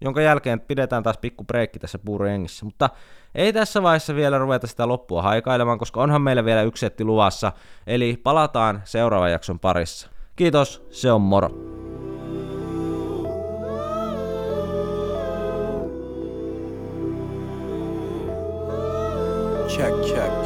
jonka 0.00 0.20
jälkeen 0.20 0.60
pidetään 0.60 1.02
taas 1.02 1.18
pikku 1.18 1.44
breikki 1.44 1.78
tässä 1.78 1.98
puurojengissä. 1.98 2.64
Mutta 2.64 2.90
ei 3.34 3.52
tässä 3.52 3.82
vaiheessa 3.82 4.14
vielä 4.14 4.38
ruveta 4.38 4.66
sitä 4.66 4.88
loppua 4.88 5.22
haikailemaan, 5.22 5.78
koska 5.78 6.00
onhan 6.00 6.22
meillä 6.22 6.44
vielä 6.44 6.62
yksi 6.62 6.80
setti 6.80 7.04
luvassa, 7.04 7.52
eli 7.86 8.20
palataan 8.22 8.82
seuraavan 8.84 9.32
jakson 9.32 9.60
parissa. 9.60 10.10
Kiitos, 10.36 10.86
se 10.90 11.12
on 11.12 11.20
moro. 11.20 11.48
Check, 19.68 19.96
check. 20.02 20.41